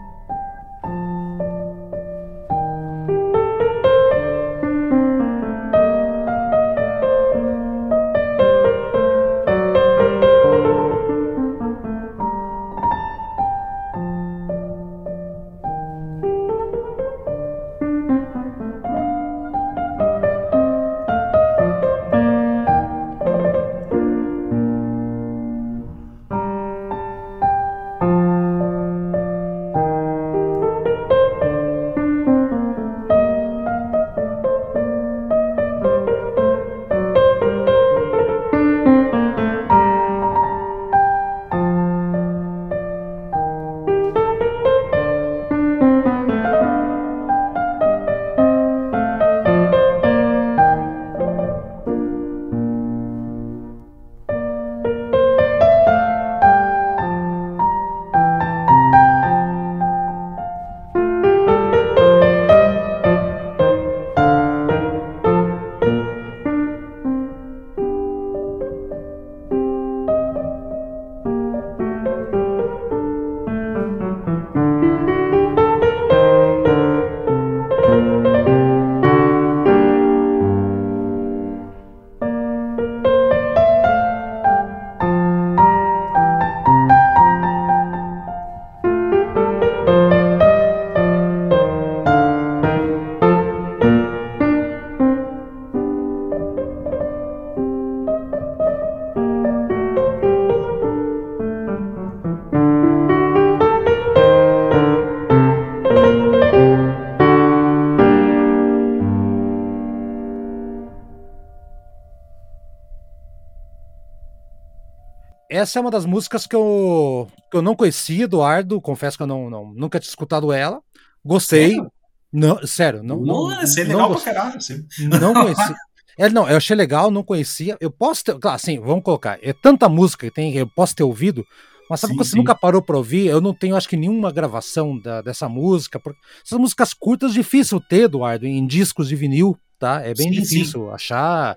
[115.59, 118.81] Essa é uma das músicas que eu, que eu não conhecia, Eduardo.
[118.81, 120.81] Confesso que eu não, não, nunca tinha escutado ela.
[121.23, 121.69] Gostei.
[121.69, 121.91] Sério?
[122.31, 123.17] Não, sério, não.
[123.17, 124.85] Não, não, é legal não pra caralho, assim.
[125.19, 125.75] Não conheci.
[126.17, 127.77] É, não, eu achei legal, não conhecia.
[127.79, 128.37] Eu posso ter.
[128.37, 129.39] Claro, assim, vamos colocar.
[129.41, 131.45] É tanta música que tem, eu posso ter ouvido,
[131.89, 132.37] mas sabe sim, que você sim.
[132.37, 133.27] nunca parou pra ouvir?
[133.27, 135.97] Eu não tenho, acho que, nenhuma gravação da, dessa música.
[135.97, 140.01] Porque essas músicas curtas, difícil ter, Eduardo, em discos de vinil, tá?
[140.01, 141.55] É bem sim, difícil achar.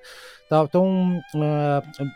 [0.48, 0.62] Tá?
[0.62, 2.06] Então, uh,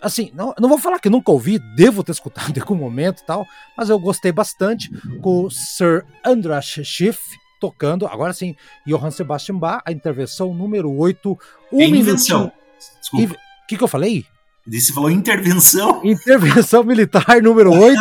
[0.00, 3.24] assim, não, não vou falar que nunca ouvi, devo ter escutado em algum momento e
[3.26, 7.20] tal, mas eu gostei bastante com o Sir Andras Schiff
[7.60, 8.54] tocando, agora sim,
[8.86, 11.38] Johann Sebastian Bach, a intervenção número 8.
[11.72, 12.52] Um invenção.
[13.00, 13.34] Desculpa.
[13.34, 14.24] O que, que eu falei?
[14.66, 16.00] Disse, falou intervenção.
[16.04, 18.00] Intervenção militar número 8.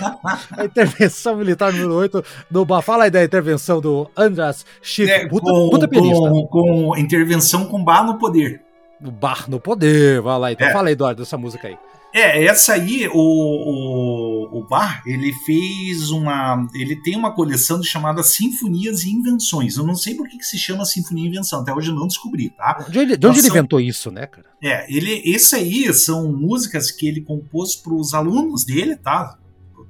[0.56, 2.82] a intervenção militar número 8 do Bach.
[2.82, 5.10] Fala aí da intervenção do Andras Schiff.
[5.10, 8.65] É, puta, com, puta com, com intervenção com Bach no poder
[9.00, 10.52] no bar no poder, vai lá.
[10.52, 10.72] Então é.
[10.72, 11.78] fala Eduardo, dessa música aí.
[12.16, 16.66] É, essa aí, o, o, o Bar, ele fez uma.
[16.74, 19.76] Ele tem uma coleção chamada Sinfonias e Invenções.
[19.76, 22.06] Eu não sei por que, que se chama Sinfonia e Invenção, até hoje eu não
[22.06, 22.86] descobri, tá?
[22.88, 24.46] De onde, de onde ele são, inventou isso, né, cara?
[24.62, 29.38] É, ele, esse aí são músicas que ele compôs para os alunos dele, tá?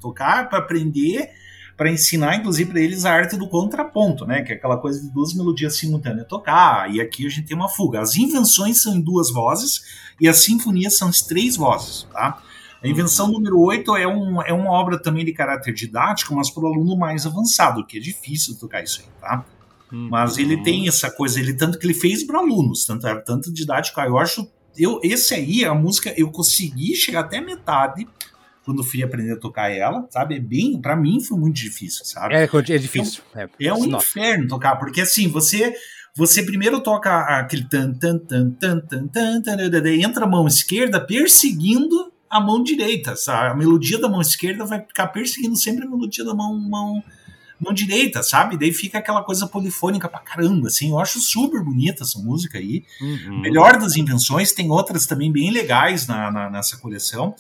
[0.01, 1.31] Tocar, para aprender
[1.77, 4.43] para ensinar, inclusive, para eles a arte do contraponto, né?
[4.43, 6.91] Que é aquela coisa de duas melodias simultâneas tocar.
[6.93, 8.01] E aqui a gente tem uma fuga.
[8.01, 9.83] As invenções são em duas vozes
[10.21, 12.43] e as sinfonias são em três vozes, tá?
[12.83, 16.62] A invenção número 8 é, um, é uma obra também de caráter didático, mas para
[16.62, 19.45] o aluno mais avançado, que é difícil tocar isso aí, tá?
[19.93, 20.09] Hum.
[20.11, 24.01] Mas ele tem essa coisa, ele tanto que ele fez para alunos, tanto, tanto didático,
[24.01, 28.07] eu acho eu, esse aí, a música, eu consegui chegar até metade,
[28.67, 30.35] quando fui aprender a tocar ela, sabe?
[30.35, 32.35] É bem, para mim foi muito difícil, sabe?
[32.35, 33.23] É, é difícil.
[33.33, 35.73] É, é um inferno tocar, porque assim, você
[36.17, 41.01] você primeiro toca aquele tan tan tan tan tan tan, tan entra a mão esquerda
[41.01, 43.53] perseguindo a mão direita, sabe?
[43.53, 47.01] A melodia da mão esquerda vai ficar perseguindo sempre a melodia da mão, mão
[47.61, 48.59] mão direita, sabe?
[48.59, 50.91] Daí fica aquela coisa polifônica pra caramba, assim.
[50.91, 52.85] Eu acho super bonita essa música aí.
[53.01, 53.41] Uhum.
[53.41, 57.35] Melhor das invenções, tem outras também bem legais na, na nessa coleção.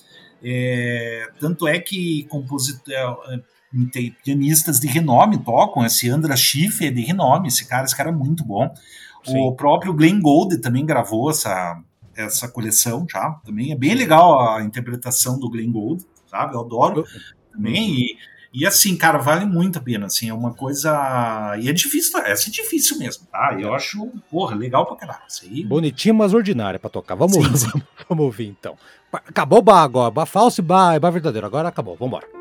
[0.48, 6.90] É, tanto é que compositor, é, é, pianistas de renome tocam, esse Andra Schiff é
[6.90, 8.72] de renome, esse cara, esse cara é muito bom.
[9.24, 9.36] Sim.
[9.38, 11.82] O próprio Glenn Gould também gravou essa,
[12.14, 16.54] essa coleção já, também é bem legal a interpretação do Glenn Gould, sabe?
[16.54, 17.04] Eu adoro
[17.52, 18.16] também, e
[18.58, 21.54] e assim, cara, vale muito a pena, assim, é uma coisa...
[21.60, 23.54] E é difícil, essa é difícil mesmo, tá?
[23.60, 25.20] Eu acho, porra, legal pra caralho.
[25.42, 25.62] Aí...
[25.62, 27.14] Bonitinha, mas ordinária pra tocar.
[27.16, 27.68] Vamos, sim, sim.
[27.68, 28.78] vamos, vamos ouvir, então.
[29.12, 31.46] Acabou o bar agora, bar falso e bar, bar verdadeiro.
[31.46, 32.35] Agora acabou, vambora.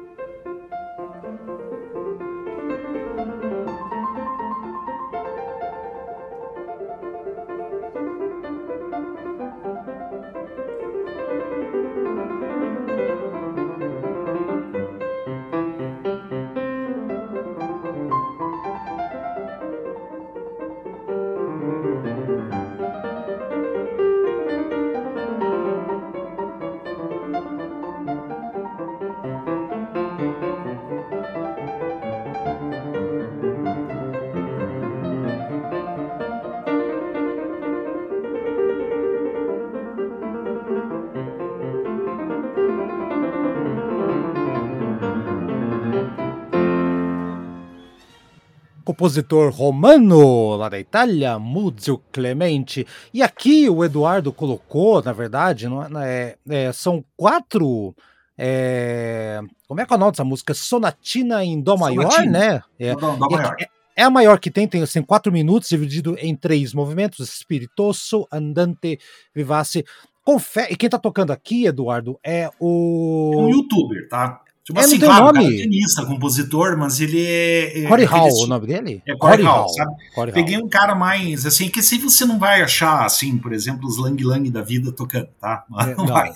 [48.95, 52.88] Compositor romano lá da Itália, Muzio Clemente.
[53.13, 57.93] E aqui o Eduardo colocou, na verdade, não é, é, é são quatro.
[58.38, 60.53] É, como é que é o nome dessa música?
[60.53, 62.63] Sonatina em Dó maior, né?
[62.79, 63.55] É, Dó, Dó maior.
[63.60, 68.25] É, é, a maior que tem, tem assim, quatro minutos, dividido em três movimentos: espiritoso,
[68.31, 68.97] andante,
[69.34, 69.86] vivace.
[70.23, 73.31] Confe e quem tá tocando aqui, Eduardo, é o.
[73.34, 74.41] É um youtuber, tá?
[74.65, 75.43] Tipo é, assim, claro, nome.
[75.43, 77.84] cara, tenista, compositor, mas ele é.
[77.84, 79.04] é Corey Hall, o nome dele?
[79.08, 79.95] É Corey, Hall, Hall, sabe?
[80.15, 80.65] Corey Peguei Hall.
[80.65, 84.21] um cara mais, assim, que se você não vai achar, assim, por exemplo, os Lang
[84.23, 85.63] Lang da vida tocando, tá?
[85.82, 86.34] É, não, não vai.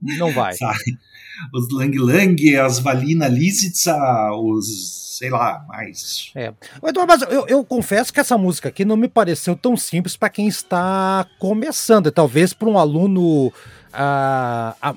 [0.00, 0.54] Não vai.
[1.52, 3.96] Os Lang Lang, as Valina Lisitsa,
[4.32, 6.30] os sei lá, mais.
[6.34, 6.50] É.
[6.80, 10.48] Mas eu, eu, confesso que essa música aqui não me pareceu tão simples para quem
[10.48, 12.10] está começando.
[12.10, 13.52] Talvez para um aluno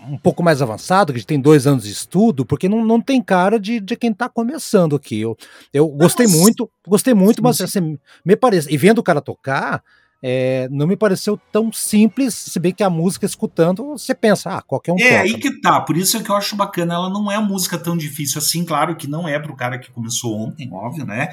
[0.09, 3.59] um pouco mais avançado, que tem dois anos de estudo, porque não, não tem cara
[3.59, 5.21] de, de quem está começando aqui.
[5.21, 5.37] Eu,
[5.73, 6.37] eu gostei Nossa.
[6.37, 8.71] muito, gostei muito, mas assim, me parece.
[8.73, 9.83] E vendo o cara tocar,
[10.25, 14.61] é, não me pareceu tão simples, se bem que a música escutando, você pensa, ah,
[14.61, 14.99] qualquer um.
[14.99, 15.21] É, toca.
[15.21, 17.97] aí que tá, por isso é que eu acho bacana, ela não é música tão
[17.97, 21.29] difícil assim, claro que não é para o cara que começou ontem, óbvio, né?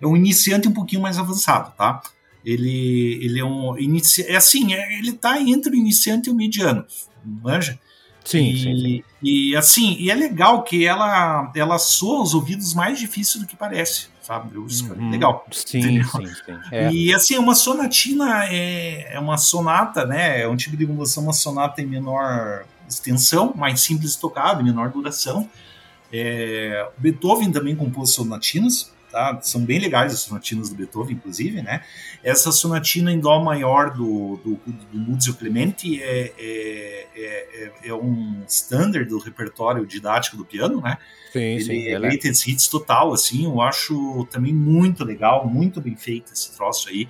[0.00, 2.00] É um iniciante um pouquinho mais avançado, tá?
[2.44, 4.22] Ele, ele é um inici...
[4.22, 6.84] é assim, é, ele tá entre o iniciante e o mediano,
[7.24, 7.78] manja?
[8.24, 9.04] Sim, e, sim, sim.
[9.22, 13.56] E assim, e é legal que ela ela soa aos ouvidos mais difícil do que
[13.56, 14.56] parece, sabe?
[14.56, 15.10] Uhum.
[15.10, 15.46] legal.
[15.50, 16.58] Sim, sim, sim.
[16.70, 16.90] É.
[16.92, 20.40] E assim, uma sonatina é, é uma sonata, né?
[20.40, 25.48] É um tipo de composição, uma sonata em menor extensão, mais simples de menor duração.
[26.12, 29.40] É, Beethoven também compôs sonatinas, tá?
[29.42, 31.82] São bem legais as sonatinas do Beethoven, inclusive, né?
[32.22, 34.60] Essa sonatina em dó maior do, do,
[34.92, 40.98] do Muzio Clemente é, é, é, é, um standard do repertório didático do piano, né?
[41.32, 45.94] Sim, ele sim, é greatest hits total, assim, eu acho também muito legal, muito bem
[45.94, 47.08] feito esse troço aí.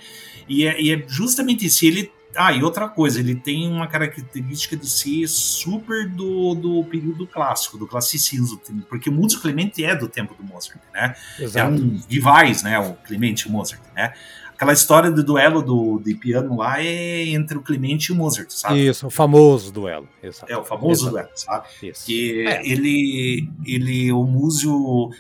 [0.49, 4.77] E é, e é justamente isso, ele ah, e outra coisa, ele tem uma característica
[4.77, 10.09] de ser super do, do período clássico, do classicismo, porque o Músico Clemente é do
[10.09, 11.15] tempo do Mozart, né?
[11.39, 11.75] Exato.
[11.75, 14.13] É um rivais, né, o Clemente e o Mozart, né?
[14.55, 18.51] Aquela história do duelo do, de piano lá é entre o Clemente e o Mozart,
[18.51, 18.89] sabe?
[18.89, 20.07] Isso, o famoso duelo.
[20.23, 20.53] Exato.
[20.53, 21.11] É, o famoso Exato.
[21.11, 21.67] duelo, sabe?
[21.83, 22.05] Isso.
[22.05, 22.67] Que é.
[22.71, 25.11] ele, ele, o Músio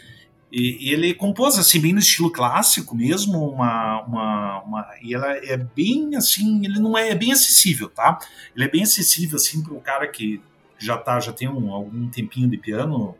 [0.52, 5.32] e, e, ele compôs assim bem no estilo clássico mesmo, uma, uma, uma, e ela
[5.36, 8.18] é bem assim, ele não é, é bem acessível, tá?
[8.54, 10.40] Ele é bem acessível assim para um cara que
[10.76, 13.14] já tá, já tem um, algum tempinho de piano,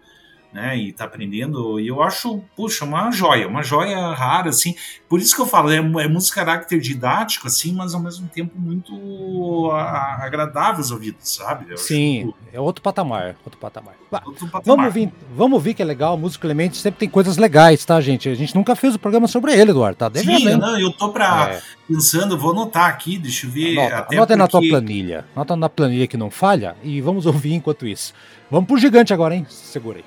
[0.53, 4.75] né, e tá aprendendo, e eu acho, puxa, uma joia, uma joia rara, assim,
[5.09, 8.59] por isso que eu falo, é, é música caráter didático, assim, mas ao mesmo tempo
[8.59, 11.67] muito a, agradável aos ouvidos, sabe?
[11.71, 12.35] Eu Sim, acho...
[12.53, 13.95] é outro patamar, outro patamar.
[14.25, 14.63] Outro patamar.
[14.65, 18.29] Vamos ouvir, vamos ouvir que é legal, música Clemente sempre tem coisas legais, tá, gente?
[18.29, 20.09] A gente nunca fez o programa sobre ele, Eduardo, tá?
[20.09, 21.63] Deve Sim, não, eu tô pra, é.
[21.87, 23.79] pensando, vou anotar aqui, deixa eu ver.
[23.79, 24.37] Anota, até anota porque...
[24.37, 28.15] na tua planilha, anota na planilha que não falha, e vamos ouvir enquanto isso.
[28.51, 29.47] Vamos pro gigante agora, hein?
[29.49, 30.05] Segurei.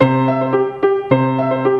[0.00, 1.77] Thank you.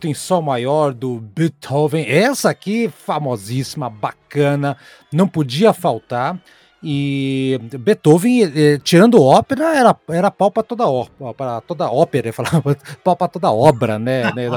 [0.00, 2.04] Minueto em Sol Maior do Beethoven.
[2.08, 4.76] Essa aqui, famosíssima, bacana,
[5.12, 6.38] não podia faltar.
[6.82, 10.84] E Beethoven, eh, tirando ópera, era, era pau para toda,
[11.36, 12.74] para toda ópera, falava
[13.04, 14.32] pau para toda obra, né?
[14.32, 14.48] né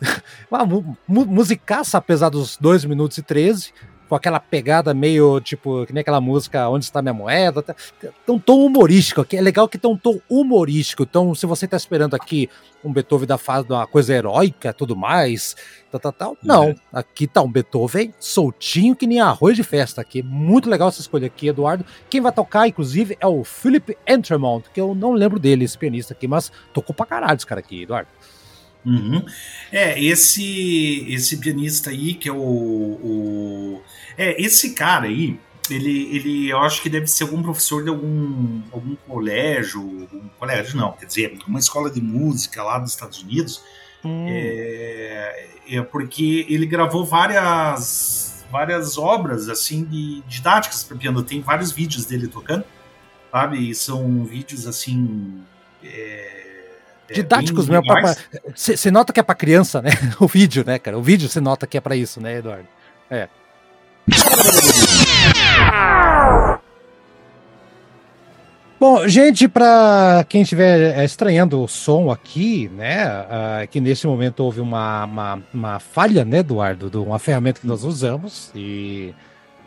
[0.50, 0.64] uma
[1.06, 3.74] musicaça, apesar dos 2 minutos e 13,
[4.08, 7.62] com aquela pegada meio, tipo, que nem aquela música Onde Está Minha Moeda.
[7.62, 9.36] Tá, tem um tom humorístico aqui.
[9.36, 11.02] É legal que tem um tom humorístico.
[11.02, 12.48] Então, se você está esperando aqui
[12.84, 15.56] um Beethoven da fase de uma coisa heróica tudo mais,
[15.90, 16.64] tal, tal, tal, não.
[16.64, 16.76] É.
[16.92, 20.22] Aqui tá um Beethoven soltinho que nem arroz de festa aqui.
[20.22, 21.84] Muito legal essa escolha aqui, Eduardo.
[22.08, 26.14] Quem vai tocar, inclusive, é o Philip Entremont, que eu não lembro dele, esse pianista
[26.14, 28.08] aqui, mas tocou pra caralho esse cara aqui, Eduardo.
[28.86, 29.24] Uhum.
[29.72, 33.82] É, esse esse pianista aí, que é o, o.
[34.16, 38.62] É, esse cara aí, ele, ele eu acho que deve ser algum professor de algum,
[38.70, 43.60] algum colégio, algum colégio não, quer dizer, uma escola de música lá dos Estados Unidos.
[44.04, 44.26] Hum.
[44.28, 51.24] É, é porque ele gravou várias várias obras assim de didáticas para piano.
[51.24, 52.64] Tem vários vídeos dele tocando,
[53.32, 53.70] sabe?
[53.70, 55.40] E são vídeos assim.
[55.82, 56.45] É,
[57.08, 57.84] é, didáticos mesmo.
[58.54, 59.90] Você nota que é para criança, né?
[60.20, 60.98] O vídeo, né, cara?
[60.98, 62.66] O vídeo você nota que é para isso, né, Eduardo?
[63.10, 63.28] É.
[68.78, 74.40] Bom, gente, para quem estiver é, estranhando o som aqui, né, uh, que nesse momento
[74.40, 79.14] houve uma, uma, uma, falha, né, Eduardo, de uma ferramenta que nós usamos e,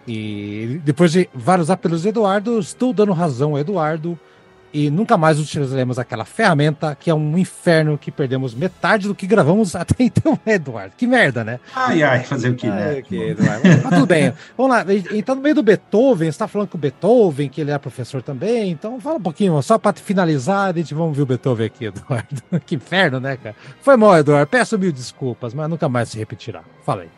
[0.07, 4.17] e depois de vários apelos Eduardo, estou dando razão ao Eduardo
[4.73, 9.25] e nunca mais utilizaremos aquela ferramenta que é um inferno que perdemos metade do que
[9.25, 10.93] gravamos até então, Eduardo.
[10.97, 11.59] Que merda, né?
[11.75, 12.99] Ai, ai, fazer o que, né?
[12.99, 13.35] Okay,
[13.83, 14.33] Mas tudo bem.
[14.57, 14.85] Vamos lá.
[15.13, 18.21] Então, no meio do Beethoven, você está falando com o Beethoven, que ele é professor
[18.21, 18.71] também.
[18.71, 22.43] Então, fala um pouquinho, só para finalizar, a gente vamos ver o Beethoven aqui, Eduardo.
[22.65, 23.55] que inferno, né, cara?
[23.81, 24.47] Foi mal, Eduardo.
[24.47, 26.61] Peço mil desculpas, mas nunca mais se repetirá.
[26.85, 27.09] Fala aí.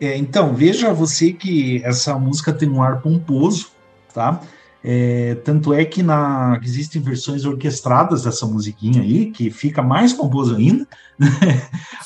[0.00, 3.68] É, então, veja você que essa música tem um ar pomposo,
[4.12, 4.40] tá?
[4.86, 10.54] É, tanto é que na, existem versões orquestradas dessa musiquinha aí, que fica mais pomposo
[10.54, 10.86] ainda.
[11.18, 11.28] Né?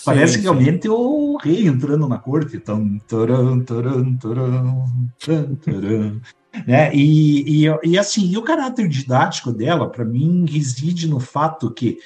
[0.04, 0.88] Parece sim, realmente sim.
[0.88, 2.60] o rei entrando na corte.
[2.60, 4.84] Tum, turum, turum, turum,
[5.56, 6.20] turum,
[6.66, 6.94] né?
[6.94, 11.98] E, e, e, assim, e o caráter didático dela, para mim, reside no fato que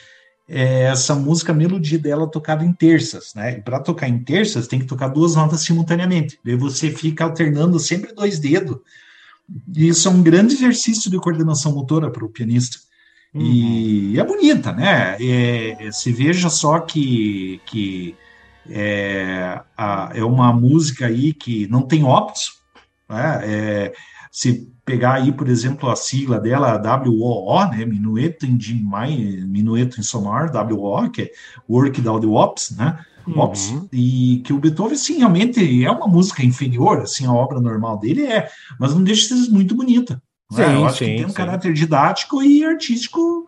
[0.49, 3.61] é, essa música, a melodia dela tocava em terças, né?
[3.61, 6.39] Para tocar em terças, tem que tocar duas notas simultaneamente.
[6.43, 8.79] Daí você fica alternando sempre dois dedos
[9.75, 12.79] e isso é um grande exercício de coordenação motora para o pianista.
[13.35, 13.43] Uhum.
[13.43, 15.17] E é bonita, né?
[15.21, 18.15] É, se veja só que, que
[18.69, 22.61] é, a, é uma música aí que não tem óptos.
[23.09, 23.41] Né?
[23.45, 23.93] É,
[24.31, 27.85] se pegar aí, por exemplo, a sigla dela, WOO, né?
[27.85, 31.31] Minueto em G Minueto em Sonar, WO, que é
[31.69, 32.99] Work Without the Ops, né?
[33.27, 33.89] Ops, uhum.
[33.93, 38.25] e que o Beethoven, sim, realmente é uma música inferior, assim, a obra normal dele
[38.25, 38.49] é,
[38.79, 40.23] mas não deixa de ser muito bonita.
[40.51, 40.77] Sim, né?
[40.77, 41.35] Eu acho sim, que tem um sim.
[41.35, 43.47] caráter didático e artístico,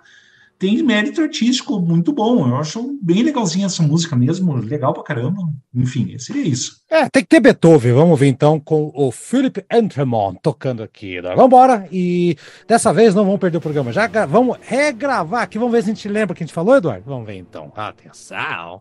[0.59, 2.49] tem mérito artístico muito bom.
[2.49, 5.43] Eu acho bem legalzinha essa música mesmo, legal pra caramba.
[5.75, 6.81] Enfim, seria isso.
[6.89, 7.93] É, tem que ter Beethoven.
[7.93, 11.21] Vamos ver então com o Philip Entremont tocando aqui.
[11.21, 11.31] Né?
[11.31, 11.89] Vamos embora.
[11.93, 13.93] E dessa vez não vamos perder o programa.
[13.93, 15.59] Já vamos regravar aqui.
[15.59, 17.05] Vamos ver se a gente lembra o que a gente falou, Eduardo.
[17.07, 17.73] Vamos ver então.
[17.77, 18.81] Atenção.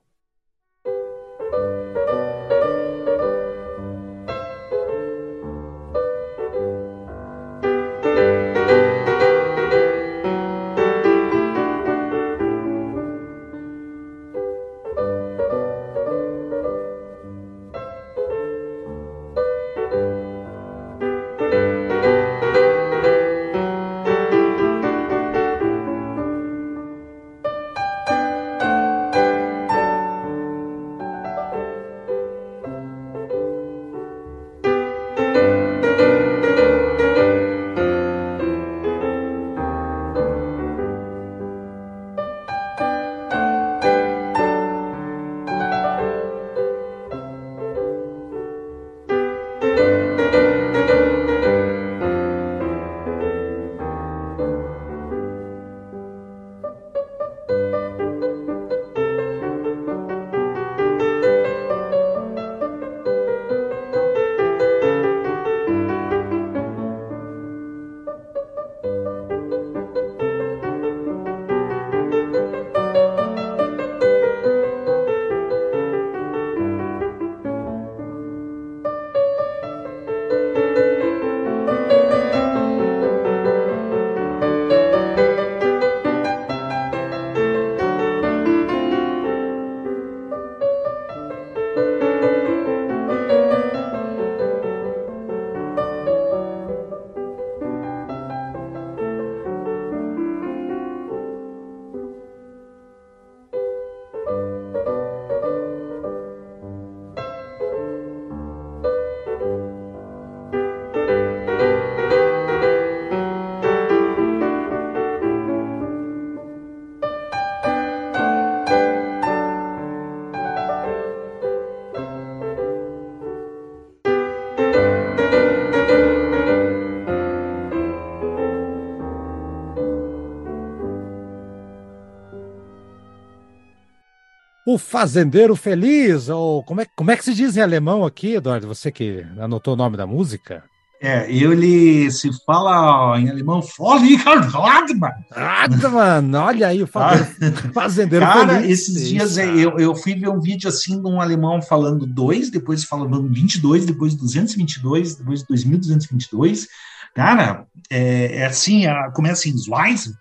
[134.73, 138.67] O Fazendeiro Feliz, ou como é, como é que se diz em alemão aqui, Eduardo?
[138.67, 140.63] Você que anotou o nome da música?
[140.99, 145.11] É, ele se fala em alemão, Radman.
[145.29, 146.87] Radman, olha aí o
[147.71, 148.79] fazendeiro Cara, feliz.
[148.79, 152.83] esses dias eu, eu fui ver um vídeo assim de um alemão falando 2, depois
[152.83, 156.67] falando 22, depois 222, depois 2222.
[157.13, 160.11] Cara, é, é assim, começa assim, Zweis,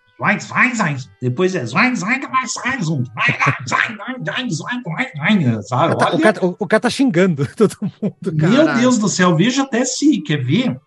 [0.75, 2.01] Zweis, depois é Zweis,
[5.63, 5.95] sabe?
[5.95, 8.53] O cara, o, o cara tá xingando todo mundo, cara.
[8.53, 10.79] Meu Deus do céu, veja até se quer ver.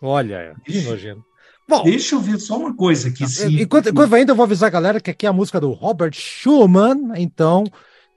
[0.00, 1.24] Olha, que nojento.
[1.66, 3.26] Bom, Deixa eu ver só uma coisa aqui.
[3.26, 3.62] Se...
[3.62, 6.12] Enquanto, enquanto ainda eu vou avisar a galera que aqui é a música do Robert
[6.12, 7.64] Schumann, então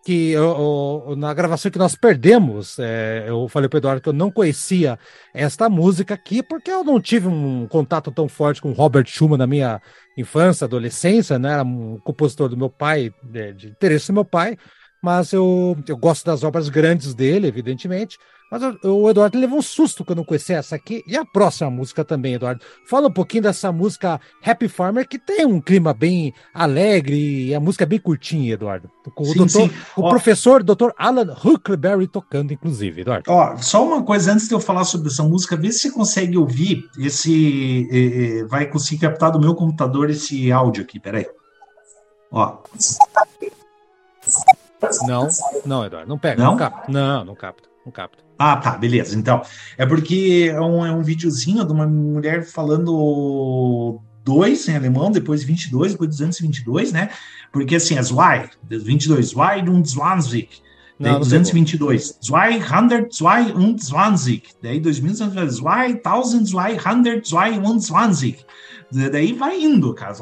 [0.04, 4.10] que eu, eu, na gravação que nós perdemos, é, eu falei para o Eduardo que
[4.10, 4.98] eu não conhecia
[5.34, 9.48] esta música aqui, porque eu não tive um contato tão forte com Robert Schumann na
[9.48, 9.82] minha
[10.18, 11.54] infância, adolescência, né?
[11.54, 14.58] Era um compositor do meu pai, de, de interesse do meu pai,
[15.02, 18.18] mas eu, eu gosto das obras grandes dele, evidentemente.
[18.50, 21.04] Mas o Eduardo levou um susto quando eu conheci essa aqui.
[21.06, 22.64] E a próxima música também, Eduardo.
[22.86, 27.60] Fala um pouquinho dessa música Happy Farmer, que tem um clima bem alegre e a
[27.60, 28.90] música é bem curtinha, Eduardo.
[29.14, 30.92] Com sim, o, doutor, o Ó, professor Dr.
[30.98, 33.30] Alan Huckleberry tocando, inclusive, Eduardo.
[33.30, 36.38] Ó, só uma coisa antes de eu falar sobre essa música, vê se você consegue
[36.38, 37.88] ouvir esse.
[37.92, 41.28] Eh, vai conseguir captar do meu computador esse áudio aqui, peraí.
[42.32, 42.58] Ó.
[45.08, 45.28] Não,
[45.66, 46.42] não, Eduardo, não pega.
[46.42, 46.92] Não, não capta.
[46.92, 48.27] Não, não capta, não capta.
[48.38, 49.18] Ah, tá, beleza.
[49.18, 49.42] Então,
[49.78, 55.44] é porque é um, é um videozinho de uma mulher falando dois em alemão, depois
[55.44, 57.10] 22, depois 222, né?
[57.52, 59.84] Porque assim, as Y, 22, Y und
[60.30, 60.62] 20.
[61.00, 68.46] Daí 222, 222, daí 2222, 2222.
[68.92, 70.14] Daí vai indo, cara.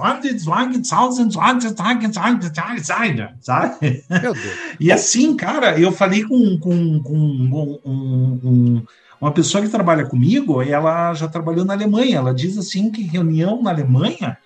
[3.41, 4.03] Sabe?
[4.79, 7.17] E assim, cara, eu falei com, com, com
[7.85, 8.83] um, um,
[9.21, 12.17] uma pessoa que trabalha comigo, ela já trabalhou na Alemanha.
[12.17, 14.37] Ela diz assim que reunião na Alemanha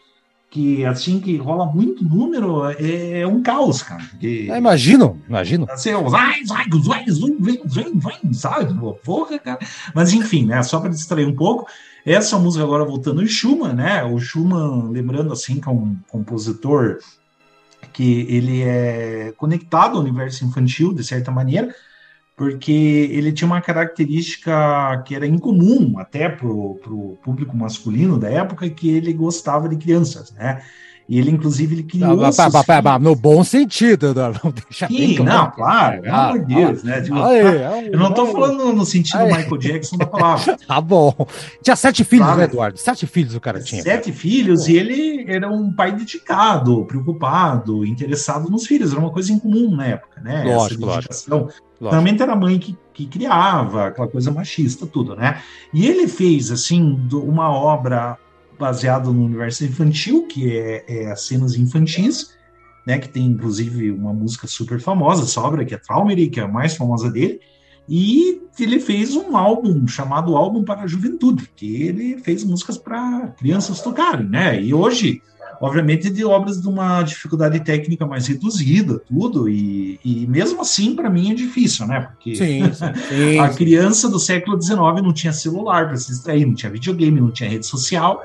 [0.49, 4.03] que assim que rola muito número é, é um caos, cara.
[4.19, 5.67] Que, é, imagino, imagino.
[5.69, 8.73] Assim, vai, vai, vai, vem, vem, vem, sabe?
[9.03, 9.59] Porra, cara.
[9.93, 10.61] Mas enfim, né?
[10.63, 11.67] Só para distrair um pouco,
[12.11, 14.03] essa música agora voltando em Schumann, né?
[14.03, 16.97] O Schumann, lembrando assim, que é um compositor
[17.93, 21.73] que ele é conectado ao universo infantil, de certa maneira,
[22.35, 22.71] porque
[23.11, 28.89] ele tinha uma característica que era incomum até para o público masculino da época, que
[28.89, 30.63] ele gostava de crianças, né?
[31.09, 32.15] E ele, inclusive, ele criou.
[33.01, 37.01] No bom sentido, não deixa Sim, bem não, claro, pelo amor de Deus, né?
[37.01, 39.33] Tipo, aí, eu não estou falando no sentido aí.
[39.33, 40.55] Michael Jackson da palavra.
[40.67, 41.15] tá bom.
[41.63, 42.39] Tinha sete filhos, claro.
[42.39, 42.77] né, Eduardo?
[42.77, 43.81] Sete filhos o cara tinha.
[43.81, 48.91] Sete filhos, e ele era um pai dedicado, preocupado, interessado nos filhos.
[48.91, 50.43] Era uma coisa incomum na época, né?
[50.43, 51.49] Lógico, lógico.
[51.81, 55.41] Normalmente era a mãe que, que criava, aquela coisa machista, tudo, né?
[55.73, 58.15] E ele fez, assim, uma obra
[58.59, 62.37] baseado no universo infantil, que é, é as cenas infantis,
[62.85, 66.47] né, que tem inclusive uma música super famosa, sobra, que é Traumery, que é a
[66.47, 67.39] mais famosa dele,
[67.87, 73.33] e ele fez um álbum chamado Álbum para a Juventude, que ele fez músicas para
[73.37, 74.61] crianças tocarem, né?
[74.61, 75.23] E hoje,
[75.59, 81.09] obviamente, de obras de uma dificuldade técnica mais reduzida, tudo, e, e mesmo assim, para
[81.09, 82.01] mim, é difícil, né?
[82.01, 86.53] Porque sim, sim, a criança do século XIX não tinha celular para se distrair, não
[86.53, 88.21] tinha videogame, não tinha rede social,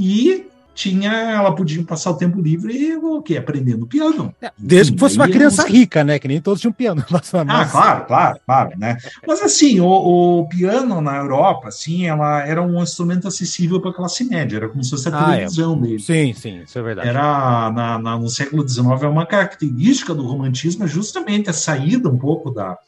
[0.00, 3.36] e tinha, ela podia passar o tempo livre o quê?
[3.36, 4.34] Aprendendo piano.
[4.40, 6.18] É, desde que fosse uma criança rica, né?
[6.18, 7.04] Que nem todos tinham piano.
[7.46, 8.96] Ah, claro, claro, claro, né?
[9.26, 13.94] Mas assim, o, o, piano na Europa, assim, ela era um instrumento acessível para a
[13.94, 15.34] classe média, era como se fosse a ah, é.
[15.34, 15.80] televisão é.
[15.80, 15.98] dele.
[15.98, 17.08] Sim, sim, isso é verdade.
[17.08, 22.08] Era na, na, no século XIX, é uma característica do romantismo, é justamente a saída
[22.08, 22.78] um pouco da,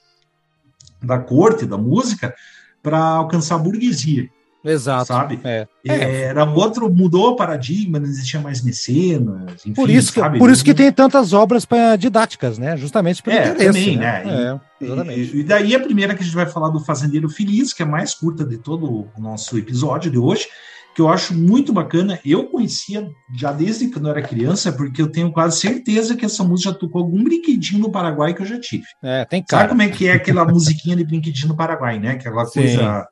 [1.03, 2.35] da corte, da música,
[2.83, 4.29] para alcançar a burguesia.
[4.65, 5.07] Exato.
[5.07, 5.41] Sabe?
[5.45, 5.67] É.
[5.87, 6.23] é.
[6.23, 9.67] Era outro, mudou o paradigma, não existia mais mecenas.
[9.67, 10.39] Enfim, por isso que, sabe?
[10.39, 12.77] por isso que tem tantas obras pra, didáticas, né?
[12.77, 13.67] Justamente pelo é, interesse.
[13.67, 14.25] Também, né?
[14.25, 14.61] né?
[14.81, 15.37] É, exatamente.
[15.37, 17.87] E, e, daí a primeira que a gente vai falar do Fazendeiro Feliz, que é
[17.87, 20.47] a mais curta de todo o nosso episódio de hoje,
[20.95, 22.21] que eu acho muito bacana.
[22.25, 26.45] Eu conhecia já desde quando eu era criança, porque eu tenho quase certeza que essa
[26.45, 28.85] música já tocou algum brinquedinho no Paraguai que eu já tive.
[29.03, 29.63] É, tem cara.
[29.63, 32.13] Sabe como é que é aquela musiquinha de brinquedinho no Paraguai, né?
[32.13, 33.09] Aquela coisa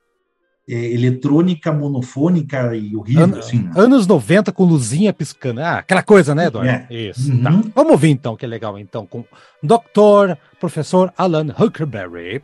[0.71, 3.25] é, eletrônica monofônica e horrível.
[3.25, 3.73] An assim, né?
[3.75, 5.61] Anos 90 com luzinha piscando.
[5.61, 6.71] Ah, aquela coisa, né, Eduardo?
[6.71, 6.87] É.
[6.91, 7.33] Isso.
[7.33, 7.43] Uhum.
[7.43, 7.51] Tá.
[7.75, 9.25] Vamos ouvir então, que é legal, então, com
[9.63, 10.37] Dr.
[10.61, 12.43] Professor Alan Huckleberry.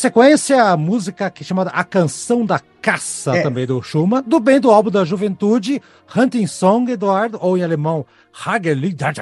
[0.00, 3.42] Sequência, a música que é chamada A Canção da Caça, é.
[3.42, 5.82] também do Schumann, do bem do álbum da juventude,
[6.16, 9.04] Hunting Song, Eduardo, ou em alemão, Hagerlied.
[9.04, 9.12] É,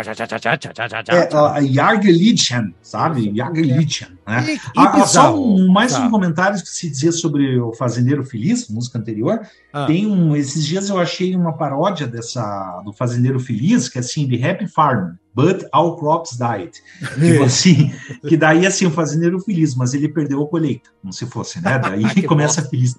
[1.72, 3.32] Jagerliedchen, sabe?
[3.34, 4.17] Jagerliedchen.
[4.28, 4.44] Né?
[4.46, 6.00] E, e ah, só um, mais tá.
[6.00, 9.40] um comentário que se dizia sobre o Fazendeiro Feliz, música anterior.
[9.72, 9.86] Ah.
[9.86, 14.28] Tem um, esses dias eu achei uma paródia dessa do Fazendeiro Feliz, que é assim,
[14.28, 16.72] The Happy Farm but all crops died.
[17.14, 17.92] Tipo assim,
[18.28, 21.78] que daí assim, o fazendeiro feliz, mas ele perdeu a colheita, como se fosse, né?
[21.78, 22.70] Daí começa bom.
[22.70, 22.94] feliz.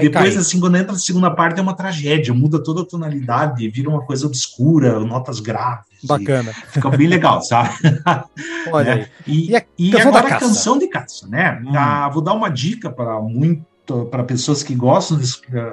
[0.00, 0.36] Depois, cai.
[0.38, 4.00] assim, quando entra a segunda parte, é uma tragédia, muda toda a tonalidade, vira uma
[4.00, 5.86] coisa obscura, notas graves.
[6.04, 6.52] Bacana.
[6.70, 7.67] Fica bem legal, sabe?
[8.72, 9.08] Olha né?
[9.26, 11.60] E, e, a, e agora a canção de caça, né?
[11.64, 11.72] Hum.
[11.76, 13.66] Ah, vou dar uma dica para muito
[14.10, 15.24] para pessoas que gostam de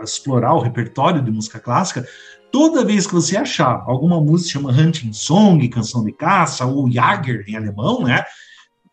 [0.01, 2.07] explorar o repertório de música clássica,
[2.49, 7.43] toda vez que você achar alguma música chama Hunting Song, canção de caça, ou Jager
[7.45, 8.23] em alemão, né?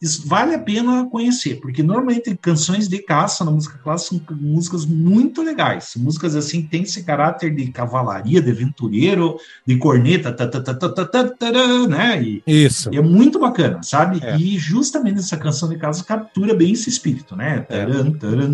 [0.02, 4.84] Isso vale a pena conhecer, porque normalmente canções de caça na música clássica são músicas
[4.84, 5.92] muito legais.
[5.96, 12.20] Músicas assim têm esse caráter de cavalaria, de aventureiro, de corneta, tá, tá, tá, né?
[12.20, 12.90] E, Isso.
[12.92, 14.18] E é muito bacana, sabe?
[14.24, 14.36] É.
[14.36, 17.64] E justamente essa canção de caça captura bem esse espírito, né?
[17.68, 17.86] É.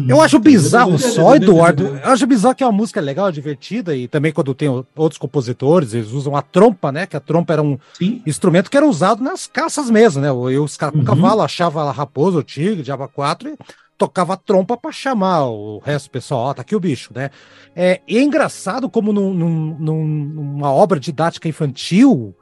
[0.07, 1.99] eu acho bizarro só, Eduardo.
[2.05, 5.95] Eu acho bizarro que é uma música legal, divertida, e também quando tem outros compositores,
[5.95, 7.07] eles usam a trompa, né?
[7.07, 8.21] Que a trompa era um Sim.
[8.27, 10.29] instrumento que era usado nas caças mesmo, né?
[10.29, 11.05] E os uhum.
[11.05, 13.59] cavalo cavalo, achava a raposa, o tigre, diaba 4 e
[13.97, 17.31] tocava trompa para chamar o resto do pessoal, ó, tá aqui o bicho, né?
[17.75, 22.35] É, é engraçado como num, num, numa obra didática infantil,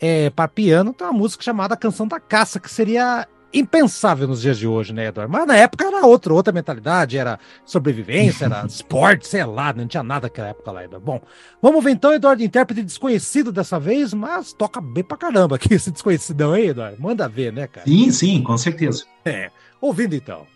[0.00, 4.58] é, para piano, tem uma música chamada Canção da Caça, que seria impensável nos dias
[4.58, 5.32] de hoje, né, Eduardo?
[5.32, 10.02] Mas na época era outra, outra mentalidade, era sobrevivência, era esporte, sei lá, não tinha
[10.02, 11.04] nada naquela época lá, Eduardo.
[11.04, 11.20] Bom,
[11.60, 15.90] vamos ver então, Eduardo, intérprete desconhecido dessa vez, mas toca bem pra caramba aqui esse
[15.90, 17.00] desconhecidão aí, Eduardo.
[17.00, 17.86] Manda ver, né, cara?
[17.86, 19.04] Sim, sim, com certeza.
[19.24, 19.50] É,
[19.80, 20.46] ouvindo então.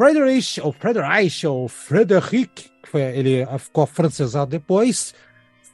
[0.00, 5.14] Friedrich, ou Friedrich, ou Frederic, que foi, ele ficou francesado depois,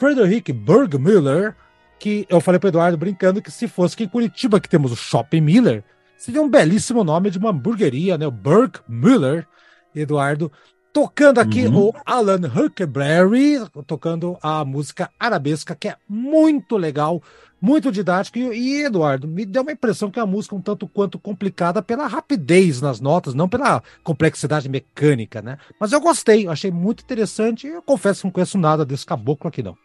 [0.01, 1.55] Frederic Bergmüller,
[1.97, 4.97] que eu falei para Eduardo brincando que se fosse aqui em Curitiba, que temos o
[4.97, 5.85] Shopping Miller,
[6.19, 8.27] seria um belíssimo nome de uma hamburgueria, né?
[8.27, 9.47] O Bergmüller,
[9.95, 10.51] Eduardo,
[10.93, 11.91] tocando aqui uhum.
[11.91, 17.23] o Alan Huckleberry, tocando a música arabesca, que é muito legal,
[17.61, 18.39] muito didático.
[18.39, 21.83] E, e, Eduardo, me deu uma impressão que a música é um tanto quanto complicada
[21.83, 25.59] pela rapidez nas notas, não pela complexidade mecânica, né?
[25.81, 27.67] Mas eu gostei, achei muito interessante.
[27.67, 29.77] Eu confesso que não conheço nada desse caboclo aqui, não.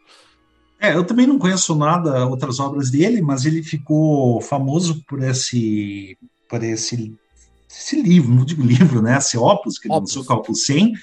[0.80, 6.18] É, eu também não conheço nada, outras obras dele, mas ele ficou famoso por esse,
[6.50, 7.16] por esse,
[7.70, 9.16] esse livro, não digo livro, né?
[9.18, 10.94] Esse opus, que ele lançou com o 100,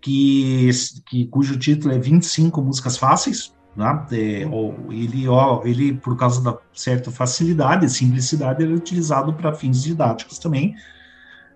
[0.00, 0.70] que,
[1.06, 4.06] que, cujo título é 25 Músicas Fáceis, né?
[4.12, 4.48] É,
[4.90, 9.82] ele, ó, ele, por causa da certa facilidade e simplicidade, ele é utilizado para fins
[9.82, 10.74] didáticos também.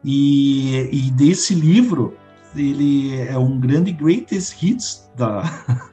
[0.05, 2.17] E, e, desse livro,
[2.55, 5.43] ele é um grande greatest hits da,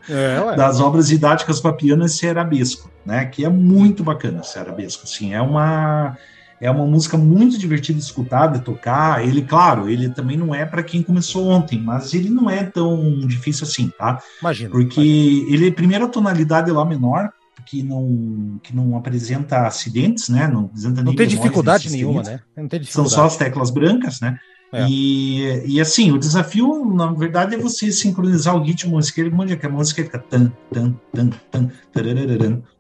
[0.10, 3.26] é, das obras didáticas para piano esse arabesco, né?
[3.26, 5.04] Que é muito bacana esse arabesco.
[5.06, 6.18] Assim, é uma
[6.62, 9.26] é uma música muito divertida de escutar, de tocar.
[9.26, 13.20] Ele, claro, ele também não é para quem começou ontem, mas ele não é tão
[13.22, 14.22] difícil assim, tá?
[14.40, 14.70] Imagina.
[14.70, 15.56] Porque imagina.
[15.56, 17.32] ele, primeiro, a tonalidade lá menor,
[17.66, 20.48] que não, que não apresenta acidentes, né?
[20.48, 22.40] Não apresenta Não tem dificuldade nenhuma, né?
[22.56, 23.10] Não tem dificuldade.
[23.10, 24.38] São só as teclas brancas, né?
[24.74, 24.88] É.
[24.88, 29.56] E, e assim, o desafio, na verdade, é você sincronizar o ritmo esquerdo, onde é
[29.58, 31.70] que a música fica tan, tan, tan, tan,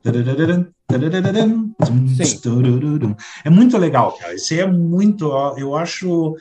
[0.01, 1.73] tararararam, tararararam,
[3.43, 4.33] é muito legal, cara.
[4.33, 5.25] Isso é muito.
[5.57, 6.35] Eu acho.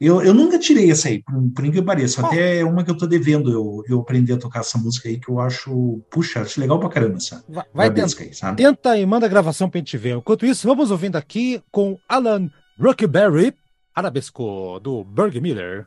[0.00, 2.26] Eu, eu nunca tirei essa aí, por, por incrível que pareça.
[2.26, 5.16] Até é uma que eu tô devendo eu, eu aprender a tocar essa música aí,
[5.16, 7.44] que eu acho, puxa, acho legal pra caramba essa.
[7.48, 8.56] Vai, vai tenta, aí, sabe?
[8.56, 10.16] tenta e manda a gravação pra gente ver.
[10.16, 12.50] Enquanto isso, vamos ouvindo aqui com Alan
[12.80, 13.54] Rockberry,
[13.94, 15.86] arabesco, do Berg Miller.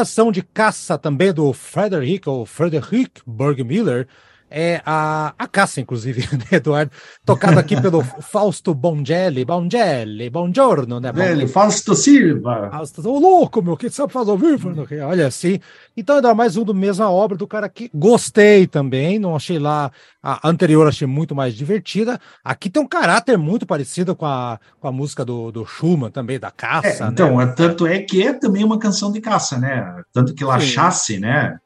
[0.00, 4.08] Canção de caça também do Frederick, ou Frederick Bergmiller,
[4.50, 6.90] é a, a caça, inclusive, né, Eduardo?
[7.24, 9.44] Tocada aqui pelo Fausto Bongelli.
[9.44, 11.12] Bongelli, buongiorno, né?
[11.12, 12.68] Velho, Fausto Silva.
[12.70, 14.72] Fausto, ô louco, meu, que sabe fazer ao vivo?
[15.06, 15.60] Olha assim.
[15.96, 17.88] Então, ainda mais um do mesma obra do cara aqui.
[17.94, 19.92] Gostei também, não achei lá.
[20.22, 22.20] A anterior achei muito mais divertida.
[22.44, 26.38] Aqui tem um caráter muito parecido com a, com a música do, do Schumann também,
[26.38, 27.04] da caça.
[27.04, 27.46] É, então, né?
[27.46, 30.02] tanto é que é também uma canção de caça, né?
[30.12, 31.56] Tanto que La Chasse, né?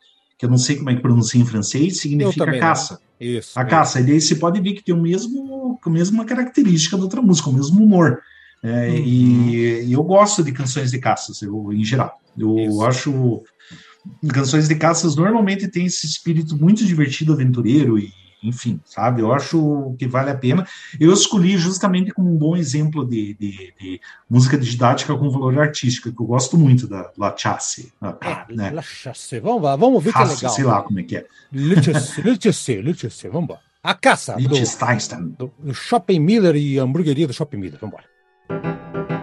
[0.45, 3.01] Que eu não sei como é que pronuncia em francês, significa caça.
[3.19, 3.59] Isso.
[3.59, 3.71] A isso.
[3.71, 4.01] caça.
[4.01, 7.49] E daí você pode ver que tem o mesmo, a mesma característica da outra música,
[7.49, 8.21] o mesmo humor.
[8.63, 8.97] É, uhum.
[8.97, 12.19] e, e, eu gosto de canções de caças, eu, em geral.
[12.37, 12.85] Eu isso.
[12.85, 13.43] acho
[14.29, 18.13] canções de caças normalmente tem esse espírito muito divertido, aventureiro e
[18.45, 19.23] enfim, sabe?
[19.23, 20.67] Eu acho que vale a pena.
[21.01, 26.13] Eu escolhi justamente como um bom exemplo de, de, de música didática com valor artístico,
[26.13, 27.93] que eu gosto muito da La Chasse.
[28.21, 28.71] É, né?
[28.71, 30.53] La Chasse, vamos lá, vamos ver que é legal.
[30.53, 31.27] sei lá como é que é.
[31.51, 33.61] Le Chasse, Le Chasse, vamos embora.
[33.83, 39.14] A caça do, do, do Shopping Miller e a hamburgueria do Shopping Miller, vamos embora.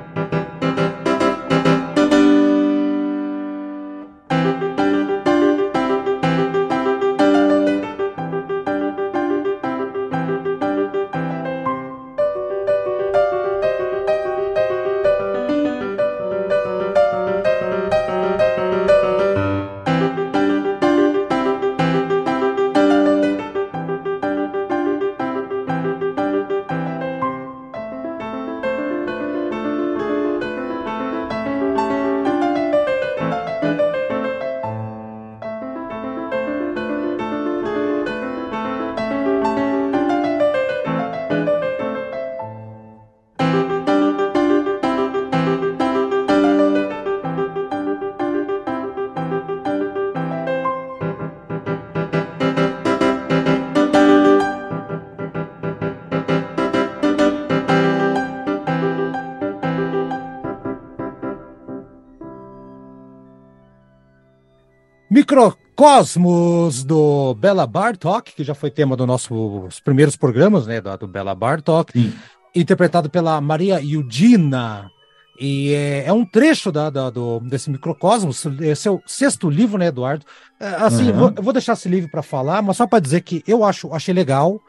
[65.91, 71.07] Microcosmos do Bela Bartok, que já foi tema dos nossos primeiros programas, né, do, do
[71.07, 72.13] Bela Bartok, Sim.
[72.55, 74.89] interpretado pela Maria Yudina.
[75.37, 79.87] E é, é um trecho da, da, do, desse Microcosmos, esse é sexto livro, né,
[79.87, 80.25] Eduardo?
[80.59, 81.17] É, assim, uhum.
[81.17, 83.93] vou, eu vou deixar esse livro para falar, mas só para dizer que eu acho,
[83.93, 84.61] achei legal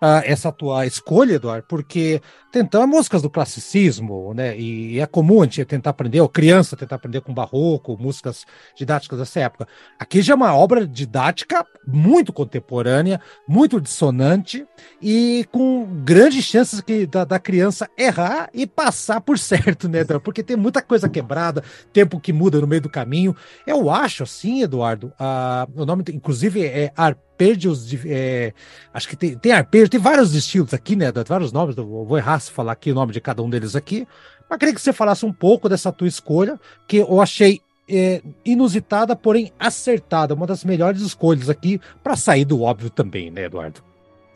[0.00, 2.20] uh, essa tua escolha, Eduardo, porque
[2.50, 4.58] tentando músicas do classicismo, né?
[4.58, 8.44] E é comum a gente tentar aprender, ou criança tentar aprender com barroco, músicas
[8.76, 9.68] didáticas dessa época.
[9.98, 14.66] Aqui já é uma obra didática muito contemporânea, muito dissonante
[15.00, 20.24] e com grandes chances que, da, da criança errar e passar por certo, né, Eduardo?
[20.24, 23.34] Porque tem muita coisa quebrada, tempo que muda no meio do caminho.
[23.66, 26.92] Eu acho assim, Eduardo, uh, o nome, inclusive, é
[27.40, 28.00] arpejos de.
[28.06, 28.52] É,
[28.92, 31.10] acho que tem, tem arpejo, tem vários estilos aqui, né?
[31.26, 34.06] Vários nomes, vou errar se falar aqui o nome de cada um deles aqui.
[34.48, 39.16] Mas queria que você falasse um pouco dessa tua escolha, que eu achei é, inusitada,
[39.16, 40.34] porém acertada.
[40.34, 43.82] Uma das melhores escolhas aqui, para sair do óbvio também, né, Eduardo?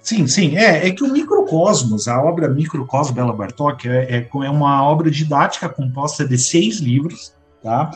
[0.00, 0.56] Sim, sim.
[0.56, 5.10] É, é que o Microcosmos, a obra Microcosmos Bela Bartok, é, é, é uma obra
[5.10, 7.32] didática composta de seis livros,
[7.62, 7.90] tá?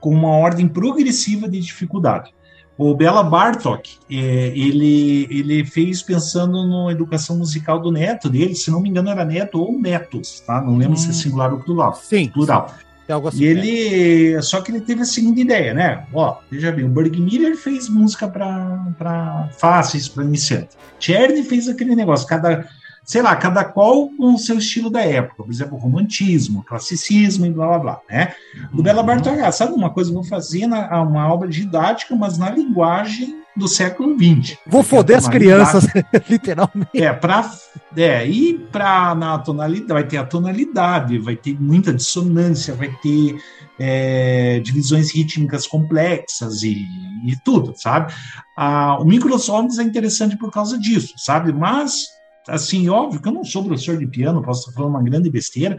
[0.00, 2.34] com uma ordem progressiva de dificuldade.
[2.76, 8.70] O Bela Bartok, é, ele, ele fez pensando na educação musical do neto dele, se
[8.70, 10.60] não me engano era neto ou netos, tá?
[10.60, 10.96] Não lembro hum.
[10.96, 11.14] se é hum.
[11.14, 11.94] singular ou plural.
[11.94, 12.28] Sim.
[12.28, 12.74] Plural.
[13.06, 14.42] É algo assim, e ele.
[14.42, 16.06] Só que ele teve a seguinte ideia, né?
[16.12, 20.70] Ó, veja bem, o Berg Miller fez música para fáceis, para iniciante.
[20.98, 22.66] Czerny fez aquele negócio, cada
[23.04, 27.50] sei lá, cada qual com o seu estilo da época, por exemplo, romantismo, classicismo e
[27.50, 28.34] blá blá blá, né?
[28.70, 28.82] Do uhum.
[28.82, 33.44] Bela Bartolomé, sabe uma coisa, eu vou fazer na, uma obra didática, mas na linguagem
[33.56, 34.56] do século XX.
[34.66, 35.86] Vou foder as crianças,
[36.28, 36.90] literalmente.
[36.94, 37.48] É, para
[37.96, 43.38] é, e para na tonalidade, vai ter a tonalidade, vai ter muita dissonância, vai ter
[43.78, 46.86] é, divisões rítmicas complexas e,
[47.24, 48.12] e tudo, sabe?
[48.56, 51.52] Ah, o Microsoft é interessante por causa disso, sabe?
[51.52, 52.08] Mas
[52.48, 55.76] assim, óbvio que eu não sou professor de piano, posso estar falando uma grande besteira.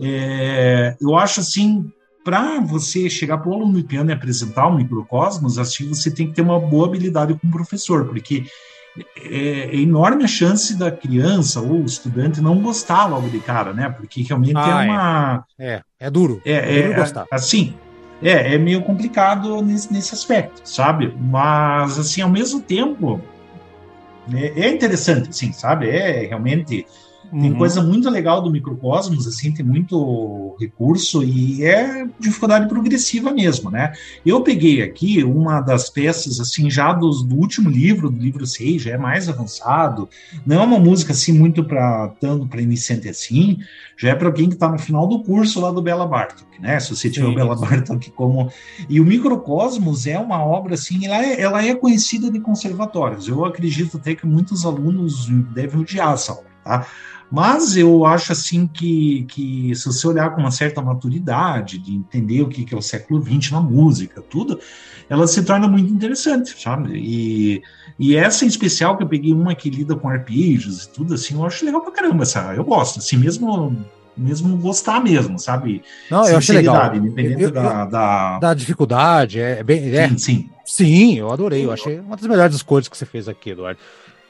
[0.00, 1.90] É, eu acho assim,
[2.24, 6.28] para você chegar para o aluno de piano e apresentar o microcosmos, assim, você tem
[6.28, 8.44] que ter uma boa habilidade com o professor, porque
[9.16, 13.88] é, é enorme a chance da criança ou estudante não gostar logo de cara, né?
[13.88, 15.44] Porque realmente é ah, é uma.
[15.58, 16.40] É, é, é duro.
[16.44, 17.26] É, é, duro gostar.
[17.30, 17.74] assim.
[18.20, 21.14] É, é meio complicado nesse, nesse aspecto, sabe?
[21.16, 23.22] Mas, assim, ao mesmo tempo,
[24.34, 25.88] é, é interessante, assim, sabe?
[25.88, 26.86] É realmente
[27.30, 27.58] tem uhum.
[27.58, 33.92] coisa muito legal do microcosmos, assim, tem muito recurso e é dificuldade progressiva mesmo, né?
[34.24, 38.82] Eu peguei aqui uma das peças, assim, já do, do último livro, do livro 6,
[38.82, 40.08] já é mais avançado,
[40.46, 43.58] não é uma música, assim, muito para tanto para iniciante assim,
[43.96, 46.80] já é para alguém que está no final do curso lá do Bela Bartok, né?
[46.80, 47.32] Se você tiver Sim.
[47.32, 48.50] o Bela Bartok como...
[48.88, 53.44] E o Microcosmos é uma obra, assim, ela é, ela é conhecida de conservatórios, eu
[53.44, 56.86] acredito até que muitos alunos devem odiar essa obra, tá?
[57.30, 62.42] Mas eu acho assim que, que se você olhar com uma certa maturidade, de entender
[62.42, 64.58] o que, que é o século XX na música, tudo,
[65.10, 66.92] ela se torna muito interessante, sabe?
[66.96, 67.62] E,
[67.98, 71.34] e essa em especial, que eu peguei uma que lida com arpejos e tudo, assim,
[71.34, 72.58] eu acho legal pra caramba, sabe?
[72.58, 73.76] Eu gosto, assim, mesmo
[74.16, 75.80] mesmo gostar mesmo, sabe?
[76.10, 76.92] Não, eu achei legal.
[76.96, 78.38] Independente eu, eu, da, da...
[78.40, 78.54] da...
[78.54, 79.94] dificuldade, é bem...
[79.94, 80.50] É, sim, sim.
[80.64, 83.78] Sim, eu adorei, eu achei uma das melhores escolhas que você fez aqui, Eduardo.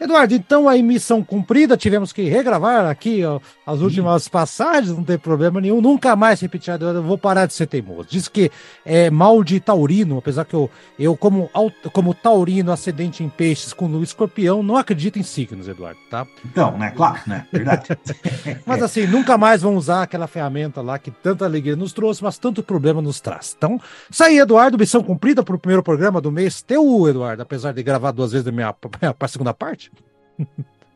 [0.01, 4.31] Eduardo, então a emissão cumprida, tivemos que regravar aqui ó, as últimas Sim.
[4.31, 8.09] passagens, não tem problema nenhum, nunca mais repetir, eu vou parar de ser teimoso.
[8.09, 8.51] Diz que
[8.85, 11.51] é mal de taurino, apesar que eu, eu como,
[11.93, 16.27] como taurino, ascendente em peixes com o escorpião, não acredito em signos, Eduardo, tá?
[16.45, 17.89] Então, né, claro, né, verdade.
[18.65, 22.39] mas assim, nunca mais vamos usar aquela ferramenta lá que tanta alegria nos trouxe, mas
[22.39, 23.55] tanto problema nos traz.
[23.57, 27.73] Então, isso aí, Eduardo, missão cumprida para o primeiro programa do mês, teu, Eduardo, apesar
[27.73, 28.75] de gravar duas vezes a minha,
[29.19, 29.88] a segunda parte.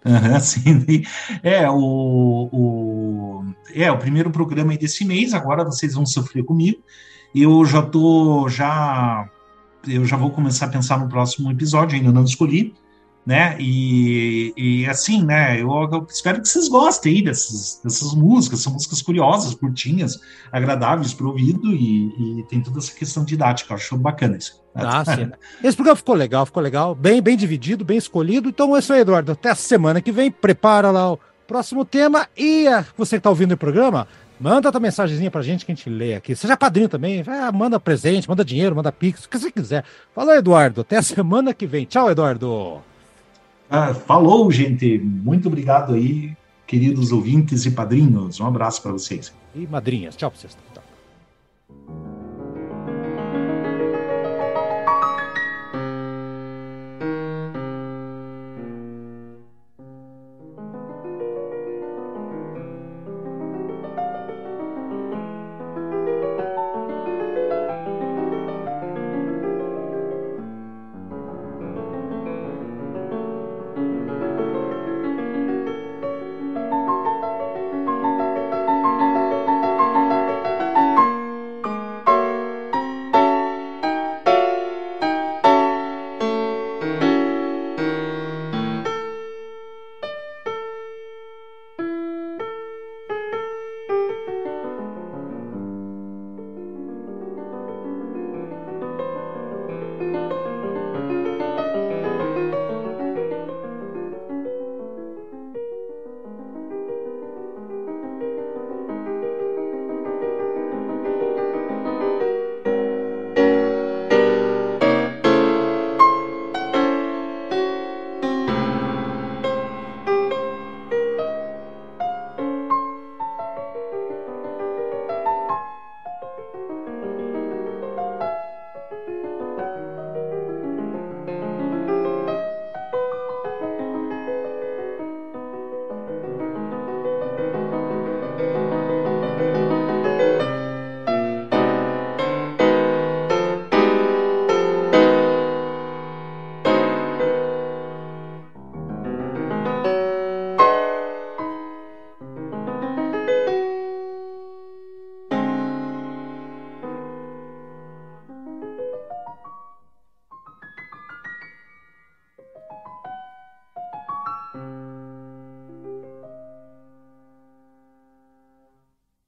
[0.40, 1.02] Sim.
[1.42, 6.82] É, o, o, é, o primeiro programa desse mês, agora vocês vão sofrer comigo.
[7.34, 9.28] Eu já tô, já,
[9.88, 12.74] eu já vou começar a pensar no próximo episódio, ainda não escolhi,
[13.24, 13.56] né?
[13.58, 15.60] E, e assim, né?
[15.60, 20.20] Eu, eu, espero que vocês gostem aí dessas, dessas músicas, são músicas curiosas, curtinhas,
[20.50, 24.60] agradáveis para o ouvido e, e, tem toda essa questão didática, eu acho bacana isso.
[24.74, 25.30] Ah, sim.
[25.62, 28.48] Esse programa ficou legal, ficou legal, bem, bem dividido, bem escolhido.
[28.48, 29.32] Então é isso aí, Eduardo.
[29.32, 33.30] Até a semana que vem, prepara lá o próximo tema e a, você que está
[33.30, 34.08] ouvindo o programa,
[34.40, 36.34] Manda tua mensagenzinha pra gente que a gente lê aqui.
[36.34, 37.22] Seja padrinho também.
[37.28, 39.84] Ah, manda presente, manda dinheiro, manda pix, o que você quiser.
[40.12, 40.80] Fala, Eduardo.
[40.80, 41.84] Até a semana que vem.
[41.84, 42.82] Tchau, Eduardo.
[43.74, 44.98] Ah, falou, gente.
[44.98, 48.38] Muito obrigado aí, queridos ouvintes e padrinhos.
[48.38, 49.32] Um abraço para vocês.
[49.54, 50.14] E madrinhas.
[50.14, 50.54] Tchau para vocês.
[50.74, 50.91] Tchau.